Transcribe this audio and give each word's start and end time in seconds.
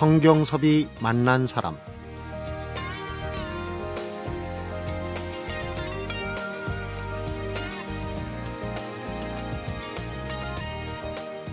성경섭이 0.00 0.88
만난 1.02 1.46
사람 1.46 1.76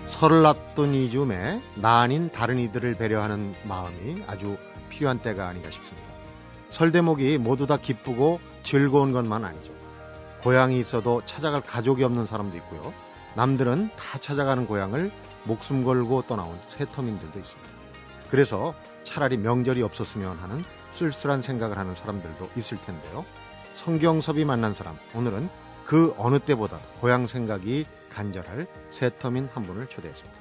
설을 0.06 0.46
앞둔 0.46 0.94
이 0.94 1.10
즈음에 1.10 1.60
나 1.74 2.00
아닌 2.00 2.30
다른 2.32 2.58
이들을 2.58 2.94
배려하는 2.94 3.54
마음이 3.64 4.24
아주 4.26 4.56
필요한 4.88 5.18
때가 5.18 5.46
아닌가 5.46 5.70
싶습니다. 5.70 6.08
설 6.70 6.90
대목이 6.90 7.36
모두 7.36 7.66
다 7.66 7.76
기쁘고 7.76 8.40
즐거운 8.62 9.12
것만 9.12 9.44
아니죠. 9.44 9.74
고향이 10.42 10.80
있어도 10.80 11.20
찾아갈 11.26 11.60
가족이 11.60 12.02
없는 12.02 12.24
사람도 12.24 12.56
있고요. 12.56 12.94
남들은 13.34 13.90
다 13.98 14.18
찾아가는 14.18 14.66
고향을 14.66 15.12
목숨 15.44 15.84
걸고 15.84 16.22
떠나온 16.22 16.58
세터민들도 16.70 17.38
있습니다. 17.38 17.77
그래서 18.30 18.74
차라리 19.04 19.36
명절이 19.36 19.82
없었으면 19.82 20.38
하는 20.38 20.64
쓸쓸한 20.92 21.42
생각을 21.42 21.78
하는 21.78 21.94
사람들도 21.94 22.50
있을 22.56 22.80
텐데요. 22.82 23.24
성경섭이 23.74 24.44
만난 24.44 24.74
사람, 24.74 24.96
오늘은 25.14 25.48
그 25.86 26.14
어느 26.18 26.38
때보다 26.38 26.78
고향 27.00 27.26
생각이 27.26 27.86
간절할 28.10 28.66
세터민 28.90 29.48
한 29.54 29.62
분을 29.62 29.86
초대했습니다. 29.86 30.38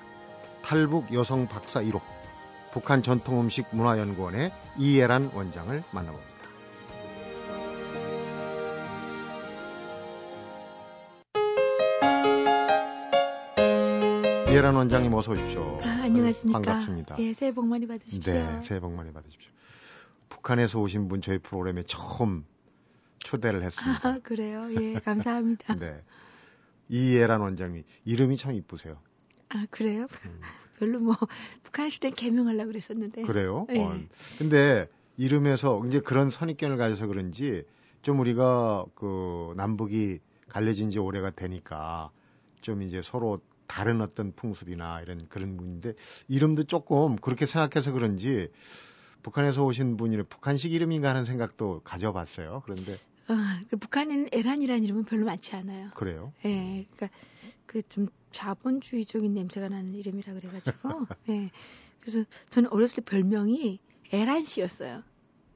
탈북 0.64 1.14
여성 1.14 1.48
박사 1.48 1.82
1호, 1.82 2.02
북한 2.74 3.02
전통음식 3.02 3.68
문화연구원의 3.72 4.52
이예란 4.78 5.32
원장을 5.34 5.84
만나봅니다. 5.92 6.37
이예란 14.50 14.76
원장님 14.76 15.14
어서 15.14 15.34
오십시오. 15.34 15.80
아, 15.84 16.04
안녕하십니까. 16.04 16.62
반갑습니다. 16.62 17.18
예, 17.20 17.34
새해 17.34 17.52
복 17.54 17.68
많이 17.68 17.86
받으십시오. 17.86 18.34
네, 18.34 18.62
새해 18.62 18.80
복 18.80 18.94
많이 18.94 19.12
받으십시오. 19.12 19.52
북한에서 20.30 20.80
오신 20.80 21.10
분 21.10 21.22
저희 21.22 21.38
프로그램에 21.38 21.84
처음 21.86 22.46
초대를 23.20 23.62
했습니다. 23.64 24.08
아, 24.08 24.20
그래요? 24.24 24.70
예, 24.80 24.94
감사합니다. 24.94 25.76
네. 25.80 26.02
이예란 26.88 27.42
원장님 27.42 27.84
이름이 28.06 28.38
참 28.38 28.54
이쁘세요. 28.54 28.98
아, 29.50 29.66
그래요? 29.70 30.08
음. 30.26 30.40
별로 30.80 31.00
뭐 31.00 31.16
북한 31.64 31.88
있을 31.88 32.00
땐 32.00 32.14
개명하려고 32.14 32.68
그랬었는데. 32.68 33.24
그래요? 33.24 33.66
네. 33.68 33.84
어, 33.84 34.00
근데 34.38 34.88
이름에서 35.18 35.84
이제 35.88 36.00
그런 36.00 36.30
선입견을 36.30 36.78
가져서 36.78 37.08
그런지 37.08 37.64
좀 38.02 38.20
우리가 38.22 38.86
그 38.96 39.54
남북이 39.58 40.20
갈려진 40.48 40.90
지 40.90 41.00
오래가 41.00 41.32
되니까 41.32 42.12
좀 42.62 42.82
이제 42.82 43.02
서로 43.02 43.42
다른 43.68 44.02
어떤 44.02 44.32
풍습이나 44.34 45.02
이런 45.02 45.28
그런 45.30 45.58
분인데 45.58 45.94
이름도 46.28 46.64
조금 46.66 47.16
그렇게 47.18 47.46
생각해서 47.46 47.92
그런지 47.92 48.50
북한에서 49.24 49.64
오신 49.66 49.98
분이 49.98 50.24
북한식 50.24 50.74
이름인가 50.74 51.10
하는 51.10 51.26
생각도 51.26 51.82
가져봤어요. 51.84 52.62
그런데 52.66 52.98
아, 53.28 53.60
그 53.70 53.78
북한에는 53.78 54.30
에란이라는 54.32 54.84
이름은 54.84 55.04
별로 55.04 55.26
많지 55.26 55.56
않아요. 55.56 55.90
그래요? 55.94 56.34
예, 56.46 56.86
그러니까 56.96 57.10
그 57.66 57.82
좀 57.90 58.08
자본주의적인 58.32 59.34
냄새가 59.34 59.70
나는 59.70 59.96
이름이라 59.96 60.34
그래가지고. 60.34 61.08
예. 61.30 61.50
그래서 62.00 62.24
저는 62.50 62.70
어렸을 62.72 63.04
때 63.04 63.10
별명이 63.10 63.80
에란 64.12 64.46
씨였어요. 64.46 65.04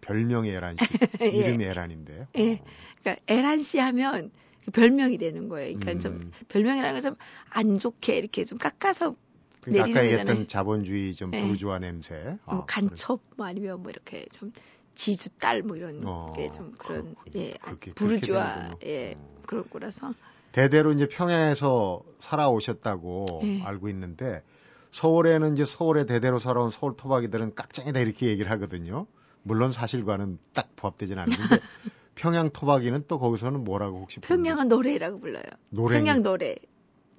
별명이 0.01 0.49
에란 0.49 0.75
씨. 0.77 0.85
예. 1.21 1.27
이름이 1.27 1.63
에란인데요. 1.63 2.27
예. 2.37 2.53
어. 2.55 2.65
그러니까 3.01 3.23
에란 3.27 3.61
씨 3.61 3.77
하면 3.77 4.31
그 4.31 4.31
별명이 4.73 5.17
되는 5.17 5.49
거예요. 5.49 5.77
그러니까 5.79 5.91
음. 5.93 5.99
좀 5.99 6.31
별명이라는 6.49 7.01
건 7.01 7.01
좀 7.01 7.17
안 7.49 7.77
좋게 7.79 8.17
이렇게 8.17 8.45
좀 8.45 8.57
깎아서 8.57 9.15
아까 9.61 9.71
내리는 9.71 9.89
얘기했던 10.03 10.25
거잖아요. 10.25 10.47
자본주의 10.47 11.13
좀 11.13 11.31
네. 11.31 11.41
부르주아 11.45 11.79
냄새. 11.79 12.37
뭐 12.45 12.59
아, 12.61 12.65
간첩 12.65 13.21
뭐 13.37 13.45
아니면 13.45 13.81
뭐 13.81 13.91
이렇게 13.91 14.25
좀 14.31 14.51
지주 14.95 15.29
딸 15.39 15.63
뭐 15.63 15.75
이런 15.77 16.01
어, 16.05 16.33
게좀 16.35 16.73
그런 16.77 17.15
그렇군요. 17.15 17.43
예 17.45 17.53
그렇게- 17.61 17.93
부르주아 17.93 18.67
그렇게. 18.67 18.87
예 18.89 19.15
어. 19.17 19.41
그런 19.45 19.69
거라서 19.69 20.13
대대로 20.51 20.91
이제 20.91 21.07
평양에서 21.07 22.03
살아오셨다고 22.19 23.39
네. 23.43 23.61
알고 23.63 23.89
있는데 23.89 24.43
서울에는 24.91 25.53
이제 25.53 25.63
서울에 25.65 26.05
대대로 26.05 26.39
살아온 26.39 26.69
서울 26.71 26.95
토박이들은 26.97 27.55
깍쟁이다 27.55 27.99
이렇게 27.99 28.27
얘기를 28.27 28.51
하거든요. 28.51 29.07
물론 29.43 29.71
사실과는 29.71 30.37
딱 30.53 30.75
부합되진 30.75 31.17
않는데 31.17 31.59
평양 32.15 32.49
토박이는 32.51 33.05
또 33.07 33.19
거기서는 33.19 33.63
뭐라고 33.63 33.99
혹시 33.99 34.19
평양은 34.19 34.67
노래라고 34.67 35.19
불러요. 35.19 35.43
노랭이. 35.69 35.99
평양 36.01 36.21
노래 36.21 36.55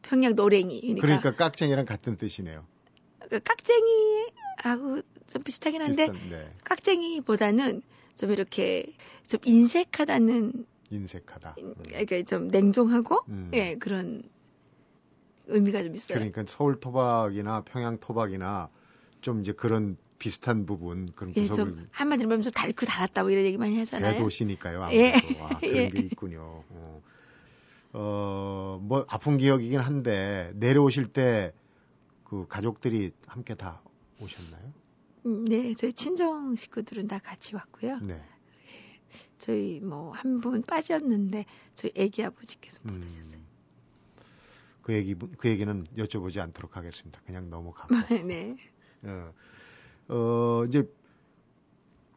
평양 0.03 0.35
노랭이 0.35 0.81
그러니까, 0.81 1.07
그러니까 1.07 1.37
깍쟁이랑 1.37 1.87
같은 1.87 2.17
뜻이네요. 2.17 2.67
그 3.31 3.41
깍쟁이하고 3.41 5.03
좀 5.29 5.43
비슷하긴 5.43 5.81
한데 5.81 6.11
비슷한, 6.11 6.31
네. 6.31 6.53
깍쟁이보다는 6.65 7.83
좀 8.17 8.31
이렇게 8.31 8.95
좀 9.27 9.41
인색하다는 9.45 10.67
인색하다. 10.91 11.57
음. 11.59 11.75
그러니까 11.89 12.23
좀 12.23 12.49
냉정하고 12.49 13.25
음. 13.29 13.51
예 13.55 13.77
그런 13.77 14.23
의미가 15.47 15.83
좀 15.83 15.95
있어요. 15.95 16.19
그러니까 16.19 16.45
서울 16.47 16.79
토박이나 16.79 17.63
평양 17.63 17.99
토박이나 17.99 18.69
좀 19.21 19.41
이제 19.41 19.53
그런 19.53 19.97
비슷한 20.23 20.67
부분 20.67 21.11
그런 21.17 21.33
예, 21.37 21.49
구석을 21.49 21.77
좀 21.77 21.89
한마디로 21.91 22.29
말하면 22.29 22.43
좀 22.43 22.53
달고 22.53 22.87
달았다 22.87 23.23
뭐 23.23 23.31
이런 23.33 23.45
얘기 23.45 23.59
많이 23.59 23.77
하잖아요. 23.79 24.13
대도시니까요. 24.15 24.89
예. 24.93 25.13
아무래도. 25.15 25.43
와, 25.43 25.49
그런 25.59 25.77
예. 25.77 25.89
게 25.89 25.99
있군요. 26.01 26.63
어. 26.71 27.03
어, 27.95 28.79
뭐 28.83 29.05
아픈 29.09 29.37
기억이긴 29.37 29.81
한데 29.81 30.53
내려오실 30.55 31.07
때 31.13 31.53
그 32.25 32.47
가족들이 32.49 33.13
함께 33.27 33.55
다 33.55 33.83
오셨나요? 34.19 34.73
음, 35.27 35.45
네, 35.45 35.75
저희 35.75 35.93
친정 35.93 36.57
식구들은 36.57 37.07
다 37.07 37.19
같이 37.19 37.55
왔고요. 37.55 37.99
네. 37.99 38.23
저희 39.37 39.81
뭐 39.81 40.13
한 40.15 40.41
분 40.41 40.63
빠졌는데 40.63 41.45
저희 41.75 41.93
애기 41.95 42.25
아버지께서 42.25 42.81
못 42.85 42.95
음. 42.95 43.03
오셨어요. 43.05 43.43
그 44.81 44.95
얘기 44.95 45.15
그 45.15 45.49
얘기는 45.51 45.87
여쭤보지 45.99 46.39
않도록 46.41 46.75
하겠습니다. 46.75 47.21
그냥 47.27 47.51
넘어가고. 47.51 47.89
네. 48.27 48.57
어, 49.03 49.35
어, 50.13 50.65
이제 50.69 50.87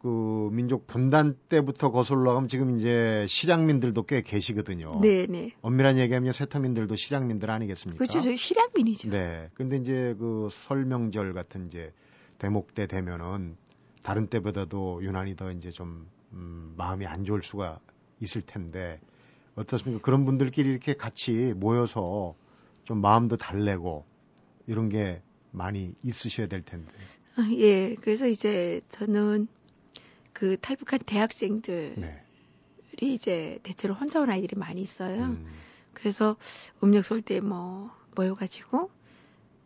그 0.02 0.50
민족 0.52 0.86
분단 0.86 1.36
때부터 1.50 1.90
거슬러 1.92 2.34
가면 2.34 2.50
지금 2.50 2.78
이제 2.78 3.26
실향민들도 3.28 4.04
꽤 4.04 4.22
계시거든요. 4.22 4.90
네, 5.02 5.26
네. 5.28 5.52
엄밀한 5.62 5.98
얘기하면 5.98 6.34
세터민들도 6.34 6.96
실향민들 6.96 7.50
아니겠습니까? 7.50 7.98
그렇죠. 7.98 8.20
저희 8.22 8.36
실향민이죠. 8.36 9.10
네. 9.10 9.50
근데 9.54 9.78
이제 9.78 10.16
그 10.20 10.50
설명절 10.52 11.34
같은 11.34 11.68
이제 11.68 11.94
대목 12.38 12.76
때 12.76 12.86
되면은 12.86 13.56
다른 14.04 14.28
때보다도 14.28 15.02
유난히 15.02 15.36
더 15.36 15.52
이제 15.52 15.72
좀 15.72 16.08
음, 16.34 16.74
마음이 16.78 17.08
안 17.08 17.24
좋을 17.24 17.42
수가 17.42 17.80
있을 18.20 18.42
텐데 18.42 19.00
어떻습니까? 19.56 20.02
그런 20.04 20.26
분들끼리 20.26 20.70
이렇게 20.70 20.94
같이 20.94 21.54
모여서 21.56 22.36
좀 22.84 23.00
마음도 23.00 23.38
달래고 23.38 24.06
이런 24.68 24.90
게 24.90 25.24
많이 25.52 25.96
있으셔야 26.04 26.48
될 26.48 26.62
텐데. 26.62 26.92
아, 27.36 27.50
예. 27.52 27.96
그래서 27.96 28.28
이제 28.28 28.82
저는 28.90 29.48
그 30.34 30.58
탈북한 30.60 31.00
대학생들이 31.00 31.96
네. 31.98 32.22
이제 33.02 33.60
대체로 33.64 33.94
혼자 33.94 34.22
온 34.22 34.30
아이들이 34.30 34.58
많이 34.58 34.82
있어요. 34.82 35.22
음, 35.24 35.46
그래서 35.94 36.38
음력 36.84 37.06
쏠 37.06 37.22
때 37.22 37.40
뭐 37.42 37.92
모여가지고 38.16 38.90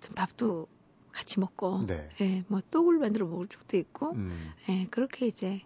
좀 0.01 0.15
밥도 0.15 0.67
같이 1.11 1.39
먹고, 1.39 1.85
네. 1.85 2.09
예, 2.21 2.43
뭐 2.47 2.61
떡을 2.71 2.97
만들어 2.97 3.27
먹을 3.27 3.47
적도 3.47 3.77
있고, 3.77 4.11
음, 4.13 4.51
예, 4.69 4.87
그렇게 4.89 5.27
이제 5.27 5.61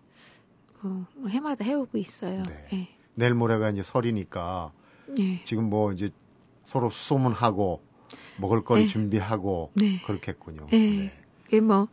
그뭐 0.80 1.28
해마다 1.30 1.64
해오고 1.64 1.98
있어요. 1.98 2.44
네. 2.44 2.68
예, 2.74 2.88
내일 3.16 3.34
모레가 3.36 3.70
이제 3.70 3.84
설이니까 3.84 4.74
예, 5.20 5.40
지금 5.46 5.70
뭐 5.70 5.92
이제 5.94 6.10
서로 6.66 6.90
수소문하고 6.90 7.82
먹을 8.36 8.64
거리 8.64 8.84
네. 8.84 8.88
준비하고 8.88 9.72
네. 9.76 10.00
그렇겠군요. 10.04 10.68
네. 10.72 11.23
그게 11.54 11.62
뭐 11.62 11.88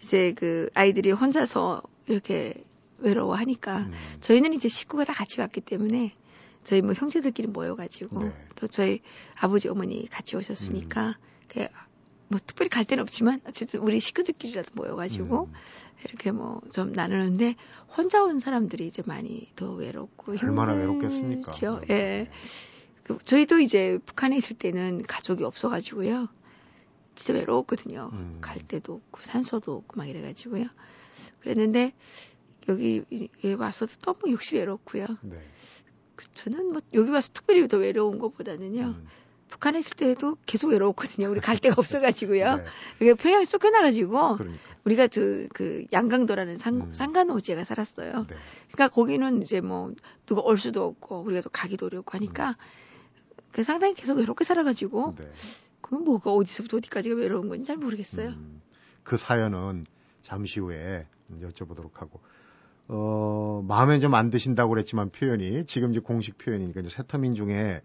이제 0.00 0.32
그 0.32 0.70
아이들이 0.74 1.10
혼자서 1.10 1.82
이렇게 2.06 2.54
외로워하니까 2.98 3.78
음, 3.78 3.92
저희는 4.20 4.52
이제 4.52 4.68
식구가 4.68 5.04
다 5.04 5.12
같이 5.12 5.40
왔기 5.40 5.60
때문에 5.60 6.14
저희 6.62 6.82
뭐 6.82 6.92
형제들끼리 6.92 7.48
모여가지고 7.48 8.22
네. 8.22 8.32
또 8.54 8.68
저희 8.68 9.00
아버지 9.34 9.68
어머니 9.68 10.08
같이 10.08 10.36
오셨으니까 10.36 11.18
그뭐 11.48 12.38
특별히 12.46 12.68
갈 12.68 12.84
데는 12.84 13.02
없지만 13.02 13.40
어쨌든 13.44 13.80
우리 13.80 13.98
식구들끼리라도 13.98 14.70
모여가지고 14.74 15.48
음. 15.50 15.52
이렇게 16.04 16.30
뭐 16.30 16.60
좀 16.72 16.92
나누는데 16.92 17.56
혼자 17.96 18.22
온 18.22 18.38
사람들이 18.38 18.86
이제 18.86 19.02
많이 19.04 19.50
더 19.56 19.72
외롭고 19.72 20.36
얼마나. 20.40 20.74
외롭겠습니까? 20.74 21.50
네. 21.88 21.94
예. 21.94 22.30
그 23.02 23.18
저희도 23.24 23.58
이제 23.58 23.98
북한에 24.06 24.36
있을 24.36 24.56
때는 24.56 25.02
가족이 25.02 25.42
없어가지고요. 25.42 26.28
진짜 27.14 27.34
외로웠거든요. 27.34 28.10
음. 28.12 28.38
갈 28.40 28.58
데도 28.66 28.94
없고 28.94 29.20
산소도 29.22 29.72
없고 29.72 29.96
막 29.96 30.08
이래가지고요. 30.08 30.66
그랬는데 31.40 31.92
여기 32.68 33.04
에 33.44 33.52
와서도 33.54 33.92
너무 34.02 34.32
역시 34.32 34.56
외롭고요. 34.56 35.06
네. 35.22 35.38
그 36.16 36.26
저는 36.34 36.72
뭐 36.72 36.80
여기 36.94 37.10
와서 37.10 37.30
특별히 37.32 37.66
더 37.68 37.78
외로운 37.78 38.18
것보다는요. 38.18 38.82
음. 38.82 39.06
북한에 39.48 39.80
있을 39.80 39.96
때도 39.96 40.38
계속 40.46 40.68
외로웠거든요. 40.68 41.28
우리 41.28 41.40
갈 41.40 41.58
데가 41.58 41.74
없어가지고요. 41.76 42.64
네. 43.00 43.14
평양에 43.14 43.44
쫓겨나가지고 43.44 44.36
그러니까. 44.36 44.62
우리가 44.84 45.06
그, 45.08 45.48
그 45.52 45.84
양강도라는 45.92 46.56
상, 46.56 46.80
음. 46.80 46.94
상간오지에가 46.94 47.62
살았어요. 47.64 48.26
네. 48.28 48.36
그러니까 48.72 48.88
거기는 48.88 49.42
이제 49.42 49.60
뭐 49.60 49.92
누가 50.24 50.40
올 50.40 50.56
수도 50.56 50.84
없고 50.84 51.20
우리가 51.20 51.42
또 51.42 51.50
가기도 51.50 51.86
어렵고 51.86 52.12
하니까 52.16 52.56
그 53.52 53.62
상당히 53.62 53.92
계속 53.92 54.16
외롭게 54.16 54.44
살아가지고 54.44 55.16
네. 55.18 55.30
그 55.82 55.94
뭐가 55.96 56.32
어디서부터 56.32 56.78
어디까지가 56.78 57.16
외로운 57.16 57.48
건지 57.48 57.66
잘 57.66 57.76
모르겠어요. 57.76 58.30
음, 58.30 58.62
그 59.02 59.16
사연은 59.16 59.84
잠시 60.22 60.60
후에 60.60 61.06
여쭤보도록 61.42 61.94
하고 61.94 62.20
어, 62.88 63.62
마음에 63.66 63.98
좀 64.00 64.14
안 64.14 64.30
드신다고 64.30 64.70
그랬지만 64.70 65.10
표현이 65.10 65.66
지금 65.66 65.90
이제 65.90 66.00
공식 66.00 66.38
표현이니까 66.38 66.80
이제 66.80 66.88
세터민 66.88 67.34
중에 67.34 67.82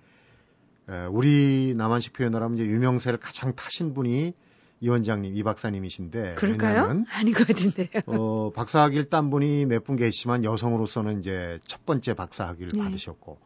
에, 0.90 1.06
우리 1.12 1.74
남한식 1.76 2.14
표현을 2.14 2.42
하면 2.42 2.58
이제 2.58 2.66
유명세를 2.66 3.20
가장 3.20 3.54
타신 3.56 3.94
분이 3.94 4.34
이 4.80 4.90
원장님, 4.90 5.36
이 5.36 5.42
박사님이신데 5.44 6.36
그럴까요? 6.36 7.04
아닌 7.10 7.34
것 7.34 7.48
같은데요. 7.48 7.90
어, 8.06 8.52
박사학위를 8.54 9.06
딴 9.06 9.30
분이 9.32 9.66
몇 9.66 9.84
분 9.84 9.96
계시지만 9.96 10.44
여성으로서는 10.44 11.20
이제 11.20 11.60
첫 11.66 11.84
번째 11.86 12.14
박사학위를 12.14 12.70
네. 12.76 12.84
받으셨고 12.84 13.40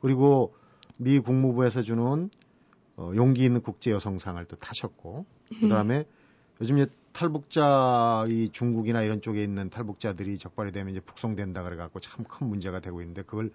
그리고 0.00 0.54
미 0.98 1.20
국무부에서 1.20 1.82
주는 1.82 2.28
어, 2.98 3.12
용기 3.14 3.44
있는 3.44 3.62
국제 3.62 3.92
여성상을 3.92 4.44
또 4.46 4.56
타셨고 4.56 5.24
네. 5.52 5.60
그다음에 5.60 6.04
요즘 6.60 6.78
이제 6.78 6.90
탈북자 7.12 8.26
이 8.28 8.50
중국이나 8.52 9.02
이런 9.02 9.20
쪽에 9.20 9.42
있는 9.42 9.70
탈북자들이 9.70 10.36
적발이 10.38 10.72
되면 10.72 10.90
이제 10.92 11.00
북송된다 11.00 11.62
그래 11.62 11.76
갖고 11.76 12.00
참 12.00 12.24
큰 12.24 12.48
문제가 12.48 12.80
되고 12.80 13.00
있는데 13.00 13.22
그걸 13.22 13.52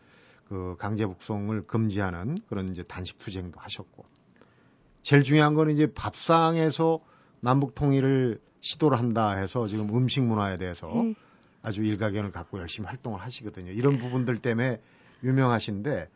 그 0.48 0.75
강제 0.80 1.06
북송을 1.06 1.68
금지하는 1.68 2.38
그런 2.48 2.72
이제 2.72 2.84
단식 2.84 3.18
투쟁도 3.18 3.60
하셨고 3.60 4.06
제일 5.01 5.24
중요한 5.24 5.54
거는 5.56 5.74
이제 5.74 5.92
밥상에서 5.94 7.01
남북 7.42 7.75
통일을 7.75 8.39
시도를 8.62 8.98
한다 8.98 9.36
해서 9.36 9.68
지금 9.68 9.89
음식 9.94 10.24
문화에 10.24 10.57
대해서 10.57 10.88
네. 10.88 11.16
아주 11.62 11.81
일가견을 11.81 12.31
갖고 12.31 12.60
열심히 12.60 12.88
활동을 12.88 13.19
하시거든요. 13.19 13.72
이런 13.72 13.98
부분들 13.98 14.39
때문에 14.39 14.81
유명하신데 15.24 16.07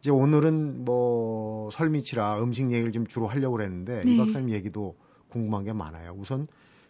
이제 0.00 0.10
오늘은 0.10 0.84
뭐 0.84 1.70
설미치라 1.70 2.42
음식 2.42 2.70
얘기를 2.70 2.92
좀 2.92 3.06
주로 3.06 3.26
하려고 3.28 3.56
그랬는데 3.56 4.02
이 4.04 4.12
네. 4.12 4.16
박사님 4.16 4.50
얘기도 4.50 4.96
궁금한 5.28 5.64
게 5.64 5.72
많아요. 5.72 6.14
우선 6.18 6.46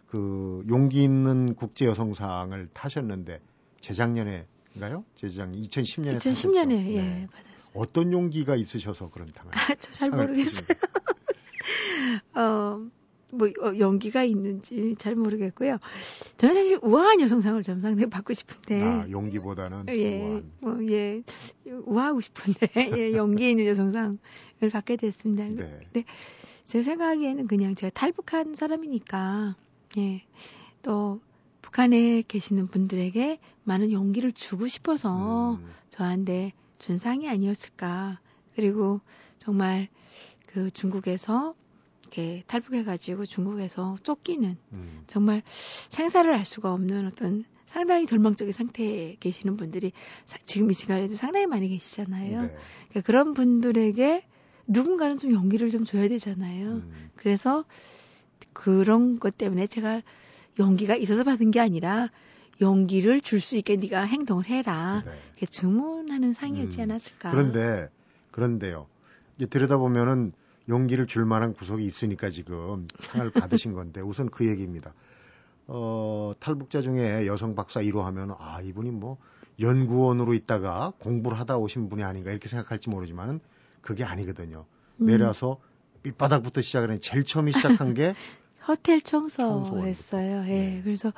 그 0.07 0.65
용기 0.69 1.03
있는 1.03 1.55
국제 1.55 1.87
여성상을 1.87 2.69
타셨는데 2.73 3.41
재작년에인가요? 3.81 5.05
재작년 5.15 5.61
2010년에 5.63 6.17
2010년에 6.19 6.69
네. 6.69 6.97
예 6.97 7.27
받았어요. 7.33 7.73
어떤 7.75 8.13
용기가 8.13 8.57
있으셔서 8.57 9.11
그런 9.11 9.29
상을 9.35 9.53
아, 9.57 9.75
저 9.75 9.91
잘 9.93 10.11
모르겠어요. 10.11 10.67
어, 12.35 12.81
뭐 13.31 13.49
어, 13.63 13.79
연기가 13.79 14.23
있는지 14.25 14.95
잘 14.99 15.15
모르겠고요. 15.15 15.79
저는 16.37 16.55
사실 16.55 16.79
우아한 16.83 17.21
여성상을 17.21 17.63
좀 17.63 17.81
상당히 17.81 18.09
받고 18.09 18.33
싶은데. 18.33 18.83
아, 18.83 19.07
용기보다는 19.11 19.87
예, 19.89 20.21
우아한. 20.21 20.53
뭐, 20.61 20.91
예, 20.91 21.23
우아하고 21.67 22.21
싶은데, 22.21 22.69
예, 22.97 23.13
연기에 23.13 23.51
있는 23.51 23.67
여성상을 23.67 24.19
받게 24.73 24.97
됐습니다. 24.97 25.45
네. 25.93 26.05
제 26.65 26.83
생각에는 26.83 27.47
그냥 27.47 27.75
제가 27.75 27.91
탈북한 27.95 28.55
사람이니까, 28.55 29.57
예, 29.99 30.23
또, 30.83 31.21
북한에 31.63 32.23
계시는 32.27 32.69
분들에게 32.69 33.41
많은 33.65 33.91
용기를 33.91 34.33
주고 34.33 34.69
싶어서 34.69 35.55
음, 35.55 35.67
저한테 35.89 36.53
준 36.79 36.97
상이 36.97 37.29
아니었을까. 37.29 38.21
그리고 38.55 39.01
정말 39.37 39.89
그 40.47 40.71
중국에서 40.71 41.55
이렇게 42.07 42.43
탈북해가지고 42.47 43.25
중국에서 43.25 43.97
쫓기는 44.03 44.57
음, 44.73 45.03
정말 45.07 45.43
생사를 45.89 46.33
알 46.33 46.45
수가 46.45 46.73
없는 46.73 47.07
어떤 47.07 47.45
상당히 47.67 48.07
절망적인 48.07 48.53
상태에 48.53 49.17
계시는 49.19 49.57
분들이 49.57 49.93
사- 50.25 50.39
지금 50.45 50.71
이 50.71 50.75
시간에도 50.75 51.17
상당히 51.17 51.47
많이 51.47 51.69
계시잖아요. 51.69 52.43
네. 52.43 52.49
그러니까 52.89 53.01
그런 53.05 53.35
분들에게 53.35 54.25
누군가는 54.69 55.19
좀 55.19 55.33
용기를 55.33 55.71
좀 55.71 55.85
줘야 55.85 56.09
되잖아요. 56.09 56.67
음, 56.77 57.11
그래서 57.17 57.65
그런 58.53 59.19
것 59.19 59.37
때문에 59.37 59.67
제가 59.67 60.03
용기가 60.59 60.95
있어서 60.97 61.25
받은 61.25 61.51
게 61.51 61.61
아니라 61.61 62.11
용기를 62.61 63.21
줄 63.21 63.41
수 63.41 63.57
있게 63.57 63.77
네가 63.77 64.03
행동을 64.05 64.47
해라. 64.47 65.03
네. 65.05 65.13
이렇게 65.33 65.47
주문하는 65.47 66.33
상이었지 66.33 66.81
음, 66.81 66.83
않았을까. 66.85 67.31
그런데 67.31 67.89
그런데요. 68.31 68.87
이제 69.37 69.47
들여다보면은 69.47 70.33
용기를 70.69 71.07
줄 71.07 71.25
만한 71.25 71.53
구석이 71.55 71.85
있으니까 71.85 72.31
지금 72.31 72.87
상을 73.01 73.29
받으신 73.31 73.73
건데 73.73 74.01
우선 74.01 74.29
그 74.31 74.47
얘기입니다. 74.47 74.95
어, 75.69 76.33
탈북자 76.39 76.81
중에 76.81 77.27
여성 77.27 77.55
박사 77.55 77.81
1호 77.81 78.01
하면 78.03 78.35
아, 78.39 78.61
이분이 78.61 78.91
뭐 78.91 79.19
연구원으로 79.61 80.35
있다가 80.35 80.93
공부를 80.99 81.39
하다 81.39 81.57
오신 81.59 81.89
분이 81.89 82.05
아닌가 82.05 82.31
이렇게 82.31 82.49
생각할지 82.49 82.91
모르지만은 82.91 83.41
그게 83.81 84.05
아니거든요. 84.05 84.67
음, 85.01 85.07
내려서 85.07 85.59
밑바닥부터 86.03 86.61
시작을 86.63 86.93
해 86.93 86.99
제일 86.99 87.25
처음에 87.25 87.53
시작한 87.53 87.95
게 87.95 88.15
호텔. 88.69 89.01
청소했어요. 89.01 90.43
예. 90.43 90.49
네. 90.49 90.81
그래서 90.83 91.13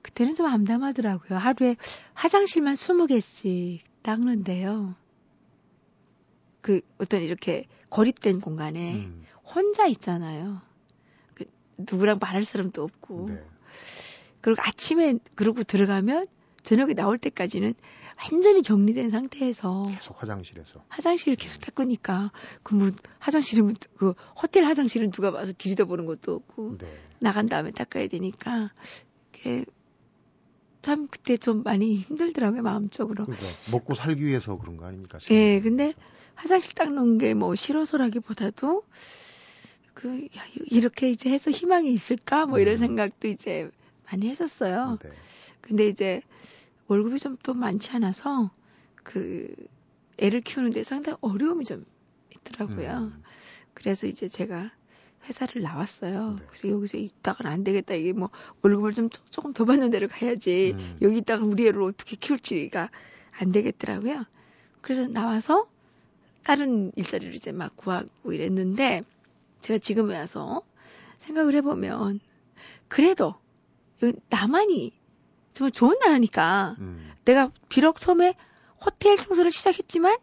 그때는 0.00 0.34
좀 0.34 0.46
암담하더라고요. 0.46 1.38
하루에 1.38 1.76
화장실만 2.14 2.74
20개씩 2.74 3.80
닦는데요. 4.02 4.94
그 6.62 6.80
어떤 6.98 7.20
이렇게 7.20 7.66
고립된 7.90 8.40
공간에 8.40 8.94
음, 8.94 9.24
혼자 9.44 9.86
있잖아요. 9.86 10.62
그 11.34 11.44
누구랑 11.76 12.18
말할 12.20 12.44
사람도 12.44 12.82
없고. 12.82 13.26
네. 13.28 13.44
그리고 14.40 14.62
아침에 14.62 15.18
그러고 15.34 15.62
들어가면 15.62 16.26
저녁에 16.62 16.94
나올 16.94 17.18
때까지는 17.18 17.74
완전히 18.22 18.62
격리된 18.62 19.10
상태에서 19.10 19.86
계속 19.92 20.20
화장실에서 20.22 20.84
화장실을 20.88 21.36
계속 21.36 21.60
닦으니까 21.60 22.30
그 22.62 22.74
뭐 22.76 22.90
화장실은 23.18 23.74
그 23.96 24.14
호텔 24.40 24.64
화장실은 24.64 25.10
누가 25.10 25.30
와서 25.30 25.52
들여다보는 25.56 26.06
것도 26.06 26.34
없고 26.34 26.78
네. 26.78 26.86
나간 27.18 27.46
다음에 27.46 27.72
닦아야 27.72 28.06
되니까 28.08 28.72
그게 29.32 29.64
참 30.82 31.08
그때 31.08 31.36
좀 31.36 31.62
많이 31.62 31.96
힘들더라고요 31.96 32.62
마음적으로. 32.62 33.24
그러니까 33.24 33.46
먹고 33.70 33.94
살기 33.94 34.24
위해서 34.24 34.56
그런 34.56 34.76
거 34.76 34.86
아닙니까? 34.86 35.18
예, 35.30 35.60
근데 35.60 35.94
화장실 36.34 36.74
닦는 36.74 37.18
게 37.18 37.34
뭐 37.34 37.54
싫어서라기보다도 37.54 38.82
그 39.94 40.28
야, 40.36 40.42
이렇게 40.70 41.10
이제 41.10 41.30
해서 41.30 41.50
희망이 41.50 41.92
있을까 41.92 42.46
뭐 42.46 42.58
이런 42.58 42.74
음. 42.76 42.78
생각도 42.78 43.28
이제 43.28 43.70
많이 44.10 44.28
했었어요. 44.28 44.98
네. 45.02 45.10
근데 45.60 45.86
이제 45.88 46.22
월급이 46.88 47.18
좀 47.18 47.36
또 47.42 47.54
많지 47.54 47.90
않아서 47.92 48.50
그 49.02 49.48
애를 50.18 50.40
키우는데 50.40 50.82
상당히 50.82 51.16
어려움이 51.20 51.64
좀 51.64 51.84
있더라고요. 52.34 53.12
음, 53.14 53.22
그래서 53.74 54.06
이제 54.06 54.28
제가 54.28 54.70
회사를 55.26 55.62
나왔어요. 55.62 56.36
네. 56.38 56.42
그래서 56.48 56.68
여기서 56.68 56.98
있다가는 56.98 57.50
안 57.50 57.64
되겠다. 57.64 57.94
이게 57.94 58.12
뭐 58.12 58.30
월급을 58.62 58.92
좀 58.94 59.08
조- 59.10 59.22
조금 59.30 59.52
더 59.52 59.64
받는 59.64 59.90
데로 59.90 60.08
가야지. 60.08 60.74
음. 60.76 60.98
여기 61.02 61.18
있다가 61.18 61.44
우리 61.44 61.66
애를 61.66 61.82
어떻게 61.82 62.16
키울지가 62.16 62.90
안 63.38 63.52
되겠더라고요. 63.52 64.24
그래서 64.80 65.06
나와서 65.06 65.68
다른 66.44 66.92
일자리를 66.96 67.34
이제 67.34 67.52
막 67.52 67.76
구하고 67.76 68.32
이랬는데 68.32 69.02
제가 69.60 69.78
지금에 69.78 70.16
와서 70.18 70.62
생각을 71.18 71.54
해보면 71.56 72.20
그래도 72.88 73.34
나만이 74.28 74.92
정말 75.52 75.70
좋은 75.70 75.98
나라니까 76.00 76.76
음, 76.80 77.12
내가 77.24 77.52
비록 77.68 78.00
처음에 78.00 78.34
호텔 78.84 79.16
청소를 79.16 79.50
시작했지만 79.52 80.18